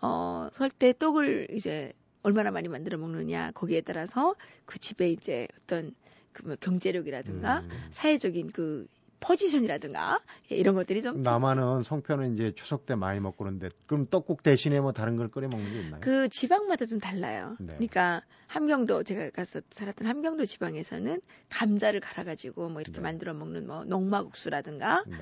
어, 0.00 0.48
설때 0.52 0.94
떡을 0.96 1.48
이제 1.52 1.92
얼마나 2.22 2.50
많이 2.50 2.68
만들어 2.68 2.96
먹느냐 2.96 3.50
거기에 3.52 3.80
따라서 3.80 4.34
그 4.64 4.78
집에 4.78 5.10
이제 5.10 5.48
어떤 5.62 5.94
그뭐 6.32 6.56
경제력이라든가 6.60 7.60
음. 7.60 7.70
사회적인 7.90 8.52
그 8.52 8.86
포지션이라든가 9.24 10.20
예, 10.52 10.56
이런 10.56 10.74
것들이 10.74 11.02
좀 11.02 11.22
남한은 11.22 11.82
송편은 11.82 12.34
이제 12.34 12.52
추석 12.54 12.86
때 12.86 12.94
많이 12.94 13.20
먹고 13.20 13.38
그런데 13.38 13.70
그럼 13.86 14.06
떡국 14.06 14.42
대신에 14.42 14.80
뭐 14.80 14.92
다른 14.92 15.16
걸 15.16 15.28
끓여 15.28 15.48
먹는 15.48 15.72
게 15.72 15.80
있나요? 15.80 16.00
그 16.02 16.28
지방마다 16.28 16.86
좀 16.86 16.98
달라요. 16.98 17.56
네. 17.58 17.74
그러니까 17.74 18.22
함경도 18.48 19.02
제가 19.04 19.30
가서 19.30 19.60
살았던 19.70 20.06
함경도 20.06 20.44
지방에서는 20.44 21.20
감자를 21.48 22.00
갈아가지고 22.00 22.68
뭐 22.68 22.80
이렇게 22.80 22.98
네. 22.98 23.02
만들어 23.02 23.34
먹는 23.34 23.66
뭐 23.66 23.84
농마국수라든가 23.84 25.04
네. 25.06 25.16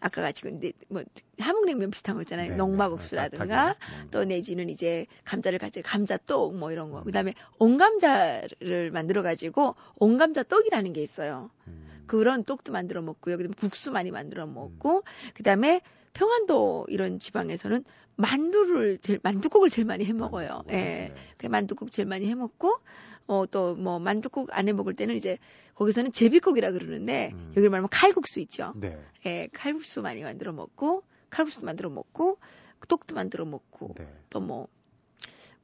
아까 0.00 0.20
같이 0.20 0.42
근데 0.42 0.72
뭐 0.88 1.02
함흥냉면 1.38 1.90
비슷한 1.90 2.16
거 2.16 2.22
있잖아요. 2.22 2.50
네, 2.50 2.56
농마국수라든가 2.56 3.44
네. 3.46 3.78
따뜻하게 3.78 4.10
또 4.10 4.24
내지는 4.24 4.68
이제 4.68 5.06
감자를 5.24 5.58
가지고 5.58 5.88
감자떡 5.88 6.56
뭐 6.56 6.72
이런 6.72 6.90
거. 6.90 6.98
음. 6.98 7.04
그다음에 7.04 7.34
온감자를 7.58 8.90
만들어 8.92 9.22
가지고 9.22 9.76
온감자 9.96 10.42
떡이라는 10.42 10.92
게 10.92 11.00
있어요. 11.00 11.50
음. 11.68 11.93
그런 12.06 12.44
떡도 12.44 12.72
만들어 12.72 13.02
먹고요. 13.02 13.36
그다음에 13.36 13.54
국수 13.56 13.90
많이 13.90 14.10
만들어 14.10 14.46
먹고 14.46 15.04
그다음에 15.34 15.80
평안도 16.12 16.86
이런 16.88 17.18
지방에서는 17.18 17.84
만두를 18.16 18.98
제일 18.98 19.18
만두국을 19.22 19.68
제일 19.68 19.86
많이 19.86 20.04
해 20.04 20.12
먹어요. 20.12 20.62
예. 20.68 20.72
네. 20.72 21.14
그 21.36 21.46
만두국 21.46 21.90
제일 21.90 22.06
많이 22.08 22.28
해 22.28 22.34
먹고 22.34 22.78
어 23.26 23.46
또 23.46 23.74
뭐 23.74 23.98
만두국 23.98 24.50
안 24.52 24.68
해 24.68 24.72
먹을 24.72 24.94
때는 24.94 25.16
이제 25.16 25.38
거기서는 25.74 26.12
제비국이라 26.12 26.72
그러는데 26.72 27.30
음. 27.32 27.52
여기 27.56 27.68
말하면 27.68 27.88
칼국수 27.90 28.40
있죠. 28.40 28.72
네. 28.76 28.98
예, 29.26 29.48
칼국수 29.52 30.02
많이 30.02 30.22
만들어 30.22 30.52
먹고 30.52 31.02
칼국수 31.30 31.64
만들어 31.64 31.90
먹고 31.90 32.38
떡도 32.86 33.14
만들어 33.14 33.44
먹고 33.44 33.94
네. 33.96 34.06
또뭐 34.30 34.68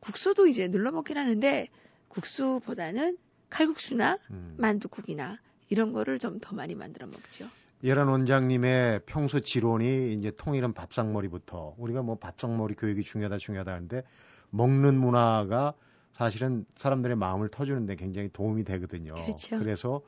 국수도 0.01 0.47
이제 0.47 0.69
눌러 0.69 0.91
먹긴 0.91 1.19
하는데 1.19 1.69
국수보다는 2.09 3.19
칼국수나 3.51 4.19
음. 4.31 4.55
만두국이나 4.59 5.39
이런 5.71 5.93
거를 5.93 6.19
좀 6.19 6.39
더 6.41 6.55
많이 6.55 6.75
만들어 6.75 7.07
먹죠. 7.07 7.47
예란 7.83 8.09
원장님의 8.09 9.01
평소 9.07 9.41
지론이 9.41 10.13
이제 10.13 10.31
통일은 10.33 10.75
밥상머리부터 10.75 11.77
우리가 11.79 12.03
뭐 12.03 12.17
밥상머리 12.17 12.75
교육이 12.75 13.03
중요하다 13.03 13.39
중요하다 13.39 13.73
하는데 13.73 14.03
먹는 14.51 14.99
문화가 14.99 15.73
사실은 16.13 16.67
사람들의 16.77 17.17
마음을 17.17 17.49
터주는데 17.49 17.97
굉장히 17.97 18.29
도움이 18.31 18.65
되거든요. 18.65 19.15
그렇죠. 19.15 19.59
래서 19.65 20.03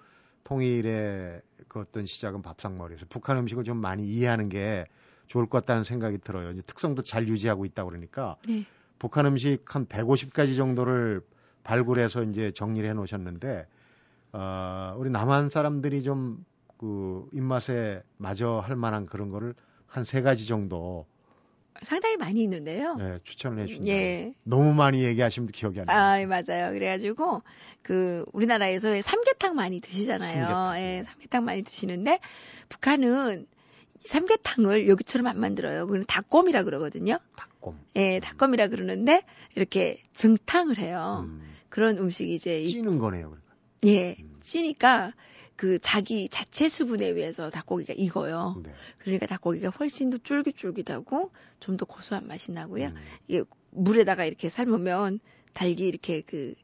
통일의 0.45 1.41
그 1.69 1.81
어떤 1.81 2.05
시작은 2.05 2.43
밥상머리에서 2.43 3.07
북한 3.09 3.39
음식을 3.39 3.65
좀 3.65 3.79
많이 3.79 4.05
이해하는 4.07 4.49
게 4.49 4.85
좋을 5.29 5.47
것 5.47 5.61
같다는 5.61 5.85
생각이 5.85 6.19
들어요. 6.19 6.51
이제 6.51 6.61
특성도 6.67 7.01
잘 7.01 7.27
유지하고 7.29 7.65
있다 7.65 7.85
그러니까 7.85 8.37
네. 8.47 8.67
북한 8.99 9.25
음식 9.27 9.63
한 9.75 9.87
150가지 9.87 10.57
정도를 10.57 11.23
발굴해서 11.65 12.25
이제 12.25 12.51
정리를 12.53 12.87
해 12.89 12.93
놓으셨는데 12.93 13.67
어, 14.33 14.95
우리 14.99 15.11
남한 15.11 15.51
사람들이 15.51 16.03
좀 16.03 16.45
그 16.83 17.29
입맛에 17.33 18.03
맞아 18.19 18.59
할 18.59 18.75
만한 18.75 19.07
그런 19.07 19.31
거를 19.31 19.55
한 19.87 20.03
세 20.05 20.21
가지 20.21 20.49
정도 20.49 21.07
상당히 21.83 22.17
많이 22.17 22.43
있는데요. 22.43 22.97
예, 22.99 23.21
추천을 23.23 23.61
해 23.63 23.67
주신다. 23.69 23.93
예. 23.93 24.35
너무 24.43 24.75
많이 24.75 25.05
얘기하시면 25.05 25.47
기억이 25.51 25.79
안 25.79 25.87
나요. 25.87 25.97
아, 25.97 26.21
예, 26.21 26.27
맞아요. 26.27 26.73
그래가지고, 26.73 27.43
그, 27.83 28.25
우리나라에서 28.33 28.89
왜 28.91 29.01
삼계탕 29.01 29.55
많이 29.55 29.81
드시잖아요. 29.81 30.45
삼계탕. 30.47 30.79
예, 30.81 31.03
삼계탕 31.05 31.45
많이 31.45 31.63
드시는데, 31.63 32.19
북한은 32.69 33.47
삼계탕을 34.05 34.89
여기처럼 34.89 35.29
안 35.29 35.39
만들어요. 35.39 35.87
그는 35.87 36.05
닭곰이라 36.09 36.65
그러거든요. 36.65 37.19
닭곰. 37.37 37.79
예, 37.95 38.19
닭곰이라 38.19 38.69
그러는데, 38.69 39.23
이렇게 39.55 40.03
증탕을 40.15 40.79
해요. 40.79 41.27
음, 41.29 41.55
그런 41.69 41.97
음식이 41.99 42.35
이제, 42.35 42.61
이- 42.61 42.67
찌는 42.67 42.99
거네요. 42.99 43.29
그러니까. 43.31 43.52
예, 43.85 44.17
음. 44.19 44.37
찌니까, 44.41 45.13
그 45.57 45.79
자기 45.79 46.29
자체 46.29 46.69
수분에 46.69 47.07
의해서 47.07 47.51
닭고기가 47.51 47.95
익어요. 47.97 48.61
네. 48.65 48.73
그러니까 48.99 49.27
닭고기가 49.27 49.71
훨씬 49.71 50.11
더 50.11 50.19
쫄깃쫄깃하고 50.19 51.31
좀 51.61 51.77
더 51.77 51.85
고소한 51.87 52.27
맛이 52.27 52.51
나고요. 52.51 52.89
음, 52.89 52.95
이게 53.29 53.45
물에다가 53.71 54.25
이렇게 54.25 54.49
삶으면 54.49 55.21
달기 55.53 55.87
이렇게 55.87 56.23
그 56.23 56.55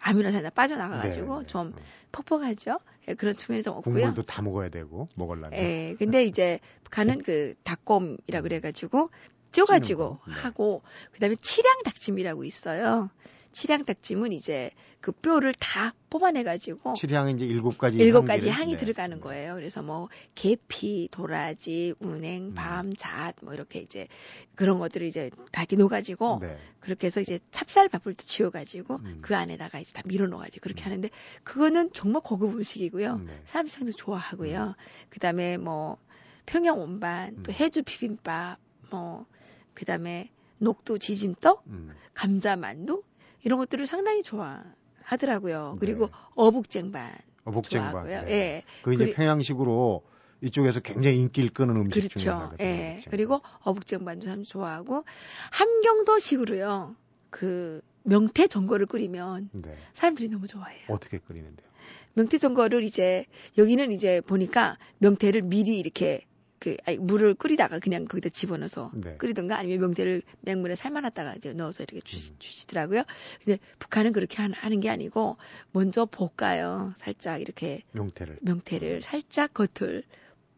아미노산이 0.00 0.50
빠져나가가지고 0.50 1.34
네, 1.34 1.40
네. 1.40 1.46
좀 1.46 1.66
음. 1.68 1.74
퍽퍽하죠. 2.12 2.78
예, 3.08 3.14
그런 3.14 3.36
측면에서 3.36 3.72
없고요. 3.72 3.94
국물도 3.94 4.22
다 4.22 4.42
먹어야 4.42 4.68
되고 4.68 5.08
먹으려면. 5.14 5.52
예, 5.54 5.94
근데 5.98 6.24
이제 6.26 6.60
북한은 6.84 7.22
그 7.22 7.54
닭곰이라 7.64 8.42
그래가지고 8.42 9.10
쪄가지고 9.52 10.18
네. 10.26 10.34
하고 10.34 10.82
그다음에 11.12 11.36
칠양 11.36 11.82
닭찜이라고 11.84 12.44
있어요. 12.44 13.10
칠향닭찜은 13.52 14.32
이제 14.32 14.70
그 15.00 15.12
뼈를 15.12 15.52
다 15.54 15.94
뽑아내가지고 16.10 16.94
칠향이 16.94 17.32
이제 17.32 17.44
일곱 17.44 17.78
가지 17.78 17.98
일곱 17.98 18.24
가지 18.24 18.48
향이 18.48 18.72
네. 18.72 18.76
들어가는 18.76 19.20
거예요. 19.20 19.54
그래서 19.54 19.82
뭐 19.82 20.08
계피, 20.34 21.08
도라지, 21.10 21.94
운행, 22.00 22.48
음. 22.48 22.54
밤, 22.54 22.92
잣 22.94 23.34
뭐 23.42 23.54
이렇게 23.54 23.80
이제 23.80 24.08
그런 24.54 24.78
것들을 24.78 25.06
이제 25.06 25.30
다 25.52 25.62
이렇게 25.62 25.76
넣어가지고 25.76 26.38
네. 26.40 26.58
그렇게 26.80 27.06
해서 27.06 27.20
이제 27.20 27.38
찹쌀밥을 27.50 28.14
또 28.14 28.24
지어가지고 28.24 28.96
음. 28.96 29.18
그 29.22 29.36
안에다가 29.36 29.78
이제 29.80 29.92
다 29.92 30.02
밀어 30.04 30.26
넣어가지고 30.26 30.62
그렇게 30.62 30.84
음. 30.84 30.86
하는데 30.86 31.10
그거는 31.44 31.92
정말 31.92 32.22
고급 32.22 32.54
음식이고요. 32.54 33.18
네. 33.18 33.40
사람들이 33.44 33.72
상당히 33.72 33.92
좋아하고요. 33.94 34.74
그다음에 35.10 35.56
뭐 35.56 35.98
평양 36.46 36.78
온반, 36.80 37.42
또 37.42 37.52
음. 37.52 37.54
해주 37.54 37.82
비빔밥, 37.84 38.58
뭐 38.90 39.26
그다음에 39.74 40.30
녹두 40.58 40.98
지짐떡, 40.98 41.64
음. 41.68 41.94
감자 42.14 42.56
만두 42.56 43.02
이런 43.42 43.58
것들을 43.58 43.86
상당히 43.86 44.22
좋아하더라고요. 44.22 45.76
그리고 45.80 46.06
네. 46.06 46.12
어묵쟁반 46.34 47.12
어복쟁반. 47.44 47.90
좋아하고요. 47.92 48.22
네. 48.24 48.30
예. 48.32 48.62
그 48.82 48.94
이제 48.94 49.04
그리- 49.06 49.14
평양식으로 49.14 50.02
이쪽에서 50.42 50.80
굉장히 50.80 51.18
인기를 51.20 51.50
끄는 51.50 51.76
음식 51.76 52.00
중에 52.02 52.08
그렇죠. 52.08 52.30
하나거든요. 52.32 52.66
예. 52.68 52.72
어복쟁반. 52.92 53.10
그리고 53.10 53.40
어묵쟁반도 53.60 54.26
참 54.26 54.42
좋아하고 54.44 55.04
함경도식으로요. 55.50 56.96
그 57.30 57.80
명태 58.04 58.46
전골을 58.46 58.86
끓이면 58.86 59.50
네. 59.52 59.76
사람들이 59.94 60.28
너무 60.28 60.46
좋아해요. 60.46 60.80
어떻게 60.88 61.18
끓이는데요? 61.18 61.66
명태 62.14 62.36
전골을 62.38 62.84
이제 62.84 63.24
여기는 63.56 63.90
이제 63.92 64.20
보니까 64.20 64.76
명태를 64.98 65.42
미리 65.42 65.78
이렇게 65.78 66.24
그 66.62 66.76
아니, 66.84 66.96
물을 66.96 67.34
끓이다가 67.34 67.80
그냥 67.80 68.04
거기다 68.04 68.28
집어넣어서 68.28 68.92
네. 68.94 69.16
끓이든가 69.16 69.58
아니면 69.58 69.80
명태를 69.80 70.22
맹물에 70.42 70.76
삶아놨다가 70.76 71.34
이제 71.34 71.52
넣어서 71.52 71.82
이렇게 71.82 72.00
주시, 72.02 72.30
음. 72.30 72.36
주시더라고요. 72.38 73.02
근데 73.44 73.58
북한은 73.80 74.12
그렇게 74.12 74.40
하는, 74.40 74.78
게 74.78 74.88
아니고 74.88 75.38
먼저 75.72 76.06
볶아요. 76.06 76.92
살짝 76.94 77.40
이렇게 77.40 77.82
명태를. 77.90 78.38
명태를 78.42 79.02
살짝 79.02 79.52
겉을 79.54 80.04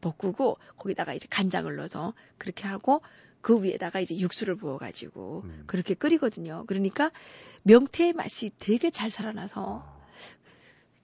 볶고 0.02 0.58
거기다가 0.76 1.14
이제 1.14 1.26
간장을 1.30 1.74
넣어서 1.74 2.12
그렇게 2.36 2.66
하고 2.66 3.00
그 3.40 3.62
위에다가 3.62 4.00
이제 4.00 4.18
육수를 4.18 4.56
부어가지고 4.56 5.42
음. 5.46 5.64
그렇게 5.66 5.94
끓이거든요. 5.94 6.64
그러니까 6.66 7.12
명태의 7.62 8.12
맛이 8.12 8.50
되게 8.58 8.90
잘 8.90 9.08
살아나서 9.08 9.82
아, 9.86 10.06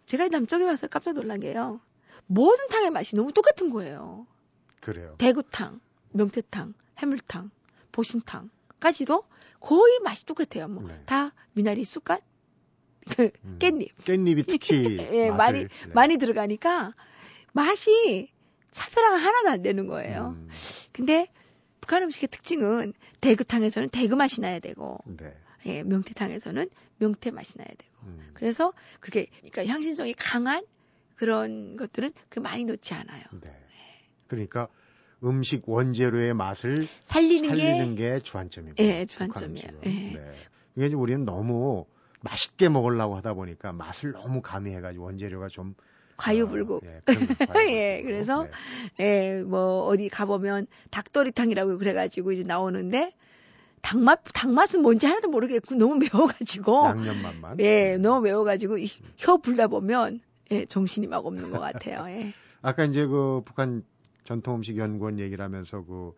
제가 0.04 0.28
남쪽에 0.28 0.64
와서 0.64 0.88
깜짝 0.88 1.14
놀란 1.14 1.40
게요. 1.40 1.80
모든 2.26 2.68
탕의 2.68 2.90
맛이 2.90 3.16
너무 3.16 3.32
똑같은 3.32 3.70
거예요. 3.70 4.26
그래요. 4.80 5.14
대구탕, 5.18 5.80
명태탕, 6.12 6.74
해물탕, 6.98 7.50
보신탕까지도 7.92 9.24
거의 9.60 9.98
맛이 10.00 10.24
똑같아요. 10.26 10.68
뭐 10.68 10.86
네. 10.88 11.02
다 11.06 11.32
미나리 11.52 11.84
쑥갓, 11.84 12.22
그 13.10 13.30
음. 13.44 13.56
깻잎 13.58 13.94
깻잎이 14.04 14.46
특히 14.46 14.98
예, 15.12 15.30
맛을, 15.30 15.36
많이 15.36 15.58
네. 15.60 15.68
많이 15.92 16.16
들어가니까 16.16 16.94
맛이 17.52 18.30
차별화가 18.70 19.16
하나도 19.16 19.50
안 19.50 19.62
되는 19.62 19.86
거예요. 19.86 20.36
음, 20.38 20.48
근데 20.92 21.28
북한 21.80 22.04
음식의 22.04 22.28
특징은 22.28 22.92
대구탕에서는 23.20 23.88
대구 23.88 24.16
맛이 24.16 24.40
나야 24.40 24.60
되고, 24.60 24.98
네. 25.06 25.34
예, 25.66 25.82
명태탕에서는 25.82 26.70
명태 26.98 27.30
맛이 27.32 27.58
나야 27.58 27.66
되고. 27.66 27.90
음, 28.04 28.30
그래서 28.34 28.72
그렇게 29.00 29.26
그러니까 29.40 29.66
향신성이 29.66 30.14
강한 30.14 30.64
그런 31.16 31.76
것들은 31.76 32.12
그 32.28 32.38
많이 32.38 32.64
넣지 32.64 32.94
않아요. 32.94 33.24
네. 33.42 33.59
그러니까 34.30 34.68
음식 35.22 35.68
원재료의 35.68 36.32
맛을 36.34 36.86
살리는, 37.02 37.48
살리는 37.48 37.94
게 37.96 38.02
게 38.14 38.18
주안점이고. 38.20 38.76
예, 38.82 39.04
주안점이에요. 39.04 39.80
예. 39.86 39.90
네. 39.90 40.20
이게 40.76 40.86
이제 40.86 40.94
우리는 40.94 41.24
너무 41.24 41.84
맛있게 42.22 42.68
먹으려고 42.68 43.16
하다 43.16 43.34
보니까 43.34 43.72
맛을 43.72 44.12
너무 44.12 44.40
가미해가지고 44.40 45.04
원재료가 45.04 45.48
좀 45.48 45.74
과유불급. 46.16 46.84
어, 46.84 46.86
예. 46.86 47.00
예, 47.98 48.02
그래서 48.02 48.46
네. 48.98 49.36
예, 49.38 49.42
뭐 49.42 49.86
어디 49.86 50.08
가 50.08 50.26
보면 50.26 50.66
닭도리탕이라고 50.90 51.78
그래가지고 51.78 52.32
이제 52.32 52.42
나오는데 52.44 53.14
닭맛 53.82 54.20
닭맛은 54.34 54.82
뭔지 54.82 55.06
하나도 55.06 55.28
모르겠고 55.28 55.74
너무 55.74 55.96
매워가지고 55.96 56.84
양념 56.84 57.22
맛만. 57.22 57.58
예, 57.60 57.96
음. 57.96 58.02
너무 58.02 58.20
매워가지고 58.20 58.78
이- 58.78 58.88
혀 59.16 59.38
불다 59.38 59.68
보면 59.68 60.20
예, 60.50 60.66
정신이 60.66 61.06
막 61.06 61.24
없는 61.26 61.50
것 61.50 61.58
같아요. 61.60 62.06
예. 62.08 62.32
아까 62.62 62.84
이제 62.84 63.06
그 63.06 63.40
북한 63.44 63.82
전통 64.24 64.56
음식 64.56 64.76
연구원 64.76 65.18
얘기를 65.18 65.44
하면서 65.44 65.84
그 65.84 66.14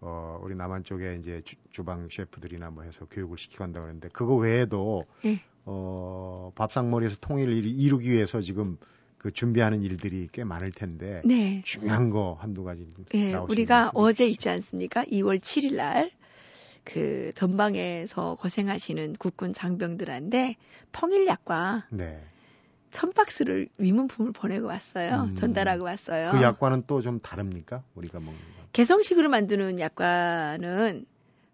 어, 0.00 0.40
우리 0.42 0.54
남한 0.54 0.84
쪽에 0.84 1.16
이제 1.20 1.42
주, 1.72 1.84
방 1.84 2.08
셰프들이나 2.10 2.70
뭐 2.70 2.84
해서 2.84 3.06
교육을 3.10 3.36
시키고 3.36 3.64
한다고 3.64 3.84
그랬는데 3.84 4.08
그거 4.12 4.34
외에도 4.34 5.04
예. 5.26 5.40
어, 5.66 6.52
밥상머리에서 6.54 7.16
통일을 7.20 7.52
이루- 7.54 7.68
이루기 7.68 8.10
위해서 8.10 8.40
지금 8.40 8.78
그 9.18 9.30
준비하는 9.30 9.82
일들이 9.82 10.28
꽤 10.32 10.42
많을 10.44 10.72
텐데 10.72 11.20
네. 11.26 11.60
중요한 11.66 12.08
거 12.08 12.38
한두 12.40 12.64
가지 12.64 12.86
예, 13.12 13.32
나오시면 13.32 13.50
우리가 13.50 13.90
어제. 13.92 14.26
있지 14.26 14.48
않습니까? 14.48 15.04
2월 15.04 15.38
7일 15.38 15.76
날, 15.76 16.10
그, 16.84 17.32
전방에서 17.34 18.36
고생하시는 18.40 19.16
국군 19.18 19.52
장병들한테 19.52 20.56
통일약과 20.92 21.88
네. 21.90 22.22
천 22.90 23.12
박스를 23.12 23.68
위문품을 23.78 24.32
보내고 24.32 24.66
왔어요. 24.66 25.28
음. 25.30 25.34
전달하고 25.36 25.84
왔어요. 25.84 26.32
그 26.32 26.42
약과는 26.42 26.84
또 26.86 27.00
좀 27.02 27.20
다릅니까? 27.20 27.82
우리가 27.94 28.18
먹는 28.20 28.34
거. 28.38 28.60
개성식으로 28.72 29.28
만드는 29.28 29.78
약과는 29.80 31.06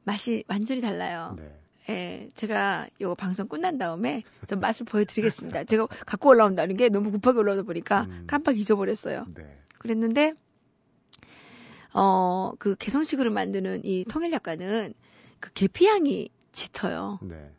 맛이 0.04 0.44
완전히 0.48 0.80
달라요. 0.80 1.36
네. 1.38 1.58
예, 1.88 2.30
제가 2.34 2.88
요거 3.00 3.14
방송 3.14 3.46
끝난 3.48 3.78
다음에 3.78 4.22
좀 4.48 4.58
맛을 4.60 4.86
보여드리겠습니다. 4.86 5.64
제가 5.64 5.86
갖고 5.86 6.30
올라온다는 6.30 6.76
게 6.76 6.88
너무 6.88 7.12
급하게 7.12 7.38
올라오다 7.38 7.62
보니까 7.62 8.02
음. 8.10 8.24
깜빡 8.26 8.58
잊어버렸어요. 8.58 9.26
네. 9.34 9.58
그랬는데 9.78 10.34
어 11.94 12.52
그 12.58 12.74
개성식으로 12.76 13.30
만드는 13.32 13.84
이 13.84 14.04
통일약과는 14.04 14.94
그 15.40 15.52
계피향이 15.52 16.28
짙어요. 16.52 17.18
네. 17.22 17.50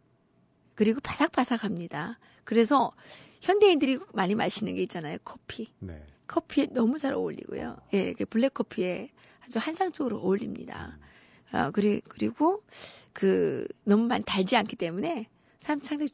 그리고 0.75 0.99
바삭바삭합니다. 1.01 2.19
그래서 2.43 2.91
현대인들이 3.41 3.99
많이 4.13 4.35
마시는 4.35 4.75
게 4.75 4.81
있잖아요. 4.83 5.17
커피. 5.23 5.67
네. 5.79 6.03
커피에 6.27 6.67
너무 6.71 6.97
잘 6.97 7.13
어울리고요. 7.13 7.77
예, 7.93 8.13
그 8.13 8.25
블랙 8.25 8.53
커피에 8.53 9.09
아주 9.45 9.59
한상적으로 9.59 10.17
어울립니다. 10.19 10.97
아, 11.51 11.71
그리, 11.71 12.01
그리고 12.01 12.63
그 13.13 13.65
너무 13.85 14.05
많이 14.07 14.23
달지 14.25 14.55
않기 14.57 14.75
때문에 14.75 15.27
사람 15.61 15.79
상당히 15.79 16.09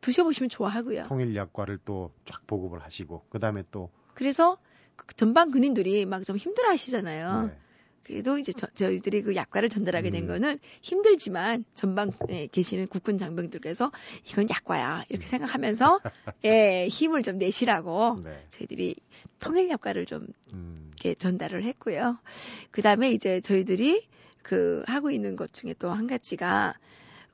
드셔보시면 0.00 0.48
좋아하고요. 0.48 1.04
통일 1.04 1.36
약과를 1.36 1.78
또 1.84 2.10
쫙 2.24 2.46
보급을 2.46 2.82
하시고 2.82 3.26
그 3.28 3.38
다음에 3.38 3.62
또 3.70 3.90
그래서 4.14 4.58
그 4.96 5.14
전방 5.14 5.50
군인들이 5.50 6.06
막 6.06 6.22
좀 6.24 6.36
힘들어 6.36 6.70
하시잖아요. 6.70 7.46
네. 7.48 7.58
그래도 8.04 8.38
이제 8.38 8.52
저, 8.52 8.66
저희들이 8.74 9.22
그 9.22 9.36
약과를 9.36 9.68
전달하게 9.68 10.10
된 10.10 10.24
음. 10.24 10.28
거는 10.28 10.58
힘들지만 10.80 11.64
전방에 11.74 12.48
계시는 12.50 12.88
국군 12.88 13.18
장병들께서 13.18 13.92
이건 14.28 14.48
약과야 14.50 15.04
이렇게 15.08 15.26
생각하면서 15.26 16.00
예 16.44 16.88
힘을 16.88 17.22
좀 17.22 17.38
내시라고 17.38 18.20
네. 18.24 18.46
저희들이 18.50 18.96
통일 19.38 19.68
약과를 19.70 20.06
좀 20.06 20.26
음. 20.52 20.90
이렇게 20.94 21.14
전달을 21.14 21.64
했고요. 21.64 22.18
그 22.70 22.82
다음에 22.82 23.10
이제 23.12 23.40
저희들이 23.40 24.08
그 24.42 24.82
하고 24.86 25.10
있는 25.10 25.36
것 25.36 25.52
중에 25.52 25.74
또 25.78 25.92
한 25.92 26.06
가지가 26.06 26.74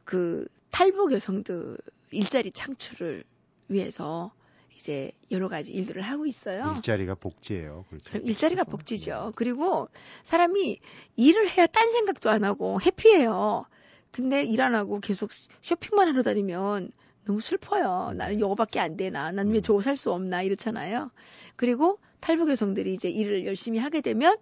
그 0.04 0.46
탈북 0.70 1.12
여성들 1.12 1.78
일자리 2.11 2.50
창출을 2.50 3.24
위해서 3.68 4.33
이제 4.78 5.10
여러 5.32 5.48
가지 5.48 5.72
일들을 5.72 6.00
하고 6.02 6.24
있어요. 6.24 6.74
일자리가 6.76 7.16
복지예요. 7.16 7.84
그렇죠. 7.88 8.18
일자리가 8.18 8.62
복지죠. 8.64 9.32
그리고 9.34 9.88
사람이 10.22 10.78
일을 11.16 11.50
해야 11.50 11.66
딴 11.66 11.90
생각도 11.90 12.30
안 12.30 12.44
하고 12.44 12.80
해피해요. 12.80 13.64
근데 14.12 14.44
일 14.44 14.60
안 14.60 14.74
하고 14.76 15.00
계속 15.00 15.30
쇼핑만 15.62 16.08
하러 16.08 16.22
다니면 16.22 16.92
너무 17.24 17.40
슬퍼요. 17.40 18.12
나는 18.14 18.36
이거밖에 18.38 18.78
안 18.80 18.96
되나? 18.96 19.32
난왜 19.32 19.58
음. 19.58 19.62
저거 19.62 19.80
살 19.82 19.96
수 19.96 20.12
없나? 20.12 20.42
이렇잖아요. 20.42 21.10
그리고 21.56 21.98
탈북 22.20 22.48
여성들이 22.48 22.94
이제 22.94 23.10
일을 23.10 23.46
열심히 23.46 23.78
하게 23.80 24.00
되면 24.00 24.38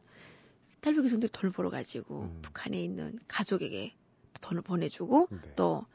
탈북 0.82 1.04
여성들이 1.04 1.32
돈을 1.32 1.50
벌어가지고 1.52 2.20
음. 2.20 2.38
북한에 2.42 2.80
있는 2.80 3.18
가족에게 3.26 3.94
돈을 4.42 4.62
보내주고 4.62 5.28
네. 5.30 5.38
또 5.56 5.86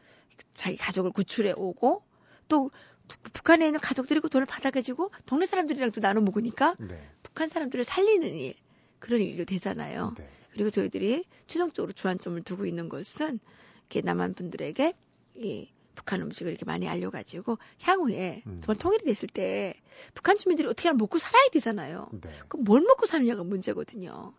자기 0.55 0.75
가족을 0.77 1.11
구출해 1.11 1.53
오고 1.55 2.03
또 2.47 2.71
북한에 3.33 3.65
있는 3.65 3.79
가족들이 3.79 4.19
그 4.19 4.29
돈을 4.29 4.45
받아가지고 4.45 5.11
동네 5.25 5.45
사람들이랑 5.45 5.91
또 5.91 6.01
나눠 6.01 6.21
먹으니까 6.21 6.75
네. 6.79 7.09
북한 7.23 7.49
사람들을 7.49 7.83
살리는 7.83 8.35
일 8.35 8.55
그런 8.99 9.21
일도 9.21 9.45
되잖아요. 9.45 10.13
네. 10.17 10.29
그리고 10.53 10.69
저희들이 10.69 11.25
최종적으로 11.47 11.93
주안점을 11.93 12.41
두고 12.43 12.65
있는 12.65 12.89
것은 12.89 13.39
이렇게 13.81 14.01
남한 14.01 14.33
분들에게 14.33 14.93
이 15.35 15.69
북한 15.95 16.21
음식을 16.21 16.51
이렇게 16.51 16.65
많이 16.65 16.87
알려가지고 16.87 17.57
향후에 17.81 18.43
음. 18.47 18.61
정말 18.63 18.77
통일이 18.77 19.03
됐을 19.05 19.27
때 19.27 19.73
북한 20.13 20.37
주민들이 20.37 20.67
어떻게 20.67 20.89
하면 20.89 20.97
먹고 20.97 21.17
살아야 21.17 21.47
되잖아요. 21.51 22.09
네. 22.11 22.31
그럼 22.47 22.63
뭘 22.63 22.81
먹고 22.81 23.05
사느냐가 23.05 23.43
문제거든요. 23.43 24.33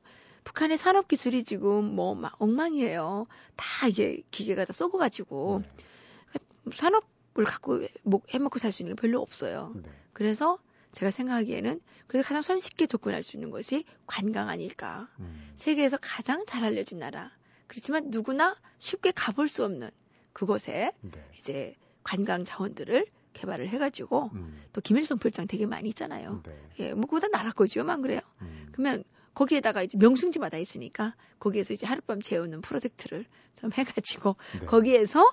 북한의 0.44 0.76
산업 0.76 1.08
기술이 1.08 1.44
지금 1.44 1.84
뭐 1.94 2.14
막 2.14 2.34
엉망이에요. 2.40 3.26
다 3.56 3.86
이게 3.86 4.22
기계가 4.30 4.64
다 4.64 4.72
썩어가지고 4.72 5.62
네. 5.62 6.72
산업 6.74 7.04
뭘 7.34 7.46
갖고 7.46 7.80
목 8.02 8.32
해먹고 8.32 8.58
살 8.58 8.72
수 8.72 8.82
있는 8.82 8.94
게 8.94 9.00
별로 9.00 9.20
없어요. 9.20 9.72
네. 9.76 9.90
그래서 10.12 10.58
제가 10.92 11.10
생각하기에는 11.10 11.80
그래서 12.06 12.26
가장 12.26 12.42
손쉽게 12.42 12.86
접근할 12.86 13.22
수 13.22 13.36
있는 13.36 13.50
것이 13.50 13.84
관광 14.06 14.48
아닐까. 14.48 15.08
음. 15.20 15.52
세계에서 15.56 15.98
가장 16.00 16.44
잘 16.46 16.64
알려진 16.64 16.98
나라. 16.98 17.32
그렇지만 17.66 18.10
누구나 18.10 18.56
쉽게 18.78 19.12
가볼 19.12 19.48
수 19.48 19.64
없는 19.64 19.90
그곳에 20.32 20.92
네. 21.00 21.26
이제 21.38 21.74
관광 22.04 22.44
자원들을 22.44 23.06
개발을 23.32 23.68
해가지고 23.70 24.30
음. 24.34 24.60
또 24.74 24.82
김일성 24.82 25.18
별장 25.18 25.46
되게 25.46 25.64
많이 25.64 25.88
있잖아요. 25.88 26.42
네. 26.44 26.68
예, 26.80 26.92
뭐 26.92 27.06
그보다 27.06 27.28
나라 27.28 27.50
거지요만 27.52 28.02
그래요. 28.02 28.20
음. 28.42 28.68
그러면 28.72 29.04
거기에다가 29.34 29.82
이제 29.82 29.96
명승지마다 29.96 30.58
있으니까 30.58 31.14
거기에서 31.38 31.72
이제 31.72 31.86
하룻밤 31.86 32.20
재우는 32.20 32.60
프로젝트를 32.60 33.24
좀 33.54 33.72
해가지고 33.72 34.36
네. 34.60 34.66
거기에서 34.66 35.30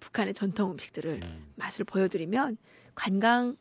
북한의 0.00 0.34
전통 0.34 0.70
음식들을 0.72 1.20
음. 1.22 1.52
맛을 1.56 1.84
보여드리면 1.84 2.56
관광 2.94 3.56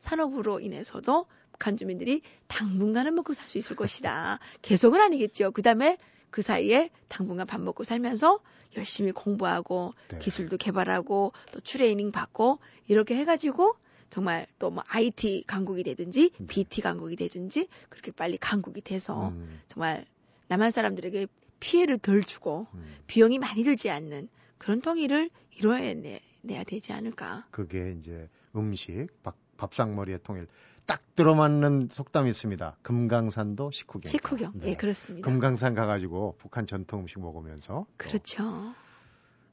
산업으로 0.00 0.60
인해서도 0.60 1.26
북한 1.52 1.76
주민들이 1.76 2.22
당분간은 2.46 3.14
먹고 3.14 3.34
살 3.34 3.48
수 3.48 3.58
있을 3.58 3.74
것이다. 3.76 4.38
계속은 4.62 5.00
아니겠죠. 5.00 5.50
그 5.50 5.62
다음에 5.62 5.98
그 6.30 6.42
사이에 6.42 6.90
당분간 7.08 7.46
밥 7.46 7.60
먹고 7.60 7.84
살면서 7.84 8.40
열심히 8.76 9.12
공부하고 9.12 9.94
네. 10.08 10.18
기술도 10.18 10.56
개발하고 10.58 11.32
또 11.52 11.60
트레이닝 11.60 12.12
받고 12.12 12.58
이렇게 12.86 13.16
해가지고 13.16 13.76
정말 14.10 14.46
또 14.58 14.70
뭐 14.70 14.84
IT 14.88 15.44
강국이 15.46 15.82
되든지 15.82 16.30
네. 16.38 16.46
BT 16.46 16.82
강국이 16.82 17.16
되든지 17.16 17.68
그렇게 17.88 18.12
빨리 18.12 18.36
강국이 18.36 18.82
돼서 18.82 19.28
음. 19.28 19.60
정말 19.68 20.04
남한 20.48 20.70
사람들에게 20.70 21.26
피해를 21.60 21.98
덜 21.98 22.22
주고 22.22 22.66
음. 22.74 22.96
비용이 23.06 23.38
많이 23.38 23.64
들지 23.64 23.90
않는 23.90 24.28
그런 24.58 24.80
통일을 24.80 25.30
이뤄내야 25.56 26.64
되지 26.66 26.92
않을까. 26.92 27.44
그게 27.50 27.92
이제 27.92 28.28
음식 28.56 29.08
밥, 29.22 29.36
밥상머리의 29.56 30.20
통일 30.22 30.46
딱 30.86 31.02
들어맞는 31.14 31.88
속담이 31.90 32.30
있습니다. 32.30 32.78
금강산도 32.82 33.70
식후경. 33.70 34.10
식후경. 34.10 34.52
네. 34.54 34.70
예, 34.70 34.74
그렇습니다. 34.74 35.28
금강산 35.28 35.74
가가지고 35.74 36.36
북한 36.38 36.66
전통 36.66 37.00
음식 37.00 37.20
먹으면서 37.20 37.86
또 37.86 37.86
그렇죠. 37.96 38.74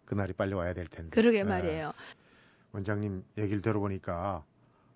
그날이 0.05 0.33
빨리 0.33 0.53
와야 0.53 0.73
될 0.73 0.87
텐데. 0.87 1.09
그러게 1.09 1.43
네. 1.43 1.49
말이에요. 1.49 1.91
원장님 2.71 3.23
얘기를 3.37 3.61
들어보니까 3.61 4.43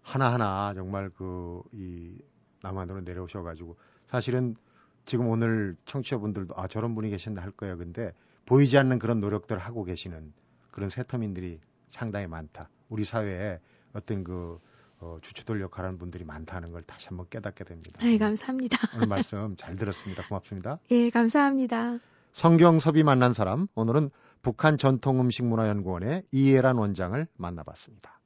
하나하나 0.01 0.73
정말 0.75 1.09
그 1.09 1.61
이 1.73 2.17
남한으로 2.61 3.01
내려오셔가지고 3.01 3.77
사실은 4.07 4.55
지금 5.05 5.27
오늘 5.27 5.75
청취자분들도 5.85 6.55
아 6.57 6.67
저런 6.67 6.93
분이 6.95 7.09
계신다 7.09 7.41
할 7.41 7.51
거예요. 7.51 7.77
근데 7.77 8.13
보이지 8.49 8.79
않는 8.79 8.97
그런 8.97 9.19
노력들을 9.19 9.61
하고 9.61 9.83
계시는 9.83 10.33
그런 10.71 10.89
세터민들이 10.89 11.59
상당히 11.91 12.25
많다. 12.25 12.67
우리 12.89 13.05
사회에 13.05 13.59
어떤 13.93 14.23
그 14.23 14.59
어, 14.99 15.19
주체들 15.21 15.61
역할하는 15.61 15.99
분들이 15.99 16.25
많다는 16.25 16.71
걸 16.71 16.81
다시 16.81 17.09
한번 17.09 17.27
깨닫게 17.29 17.63
됩니다. 17.63 17.99
네, 18.01 18.17
감사합니다. 18.17 18.77
오늘 18.97 19.07
말씀 19.07 19.55
잘 19.55 19.75
들었습니다. 19.75 20.27
고맙습니다. 20.27 20.79
예, 20.89 21.11
감사합니다. 21.11 21.99
성경섭이 22.33 23.03
만난 23.03 23.33
사람 23.33 23.67
오늘은 23.75 24.09
북한 24.41 24.79
전통음식문화연구원의 24.79 26.23
이해란 26.31 26.77
원장을 26.77 27.27
만나봤습니다. 27.37 28.19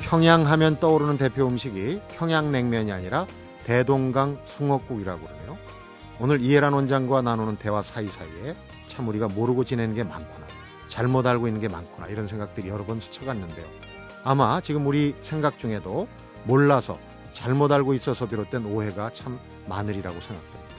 평양하면 0.00 0.80
떠오르는 0.80 1.18
대표 1.18 1.46
음식이 1.46 2.00
평양냉면이 2.16 2.92
아니라 2.92 3.26
대동강 3.64 4.38
숭어국이라고 4.46 5.26
그러네요. 5.26 5.58
오늘 6.20 6.40
이해란 6.40 6.72
원장과 6.72 7.22
나누는 7.22 7.56
대화 7.56 7.82
사이사이에 7.82 8.54
참 8.88 9.08
우리가 9.08 9.28
모르고 9.28 9.64
지내는 9.64 9.94
게 9.94 10.04
많구나. 10.04 10.46
잘못 10.88 11.26
알고 11.26 11.46
있는 11.48 11.60
게 11.60 11.68
많구나. 11.68 12.08
이런 12.08 12.28
생각들이 12.28 12.68
여러 12.68 12.84
번 12.84 13.00
스쳐갔는데요. 13.00 13.66
아마 14.24 14.60
지금 14.60 14.86
우리 14.86 15.14
생각 15.22 15.58
중에도 15.58 16.06
몰라서 16.44 16.98
잘못 17.32 17.72
알고 17.72 17.94
있어서 17.94 18.26
비롯된 18.28 18.66
오해가 18.66 19.10
참 19.12 19.38
많으리라고 19.68 20.20
생각됩니다. 20.20 20.74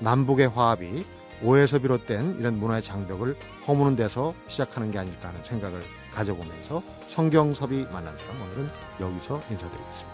남북의 0.00 0.48
화합이 0.48 1.04
오해에서 1.42 1.78
비롯된 1.78 2.38
이런 2.38 2.58
문화의 2.58 2.82
장벽을 2.82 3.36
허무는 3.66 3.96
데서 3.96 4.34
시작하는 4.48 4.90
게 4.90 4.98
아닐까 4.98 5.28
하는 5.28 5.42
생각을 5.44 5.80
가져보면서 6.14 6.82
성경섭이 7.10 7.86
만난 7.92 8.16
사람 8.18 8.42
오늘은 8.42 8.70
여기서 9.00 9.40
인사드리겠습니다. 9.50 10.13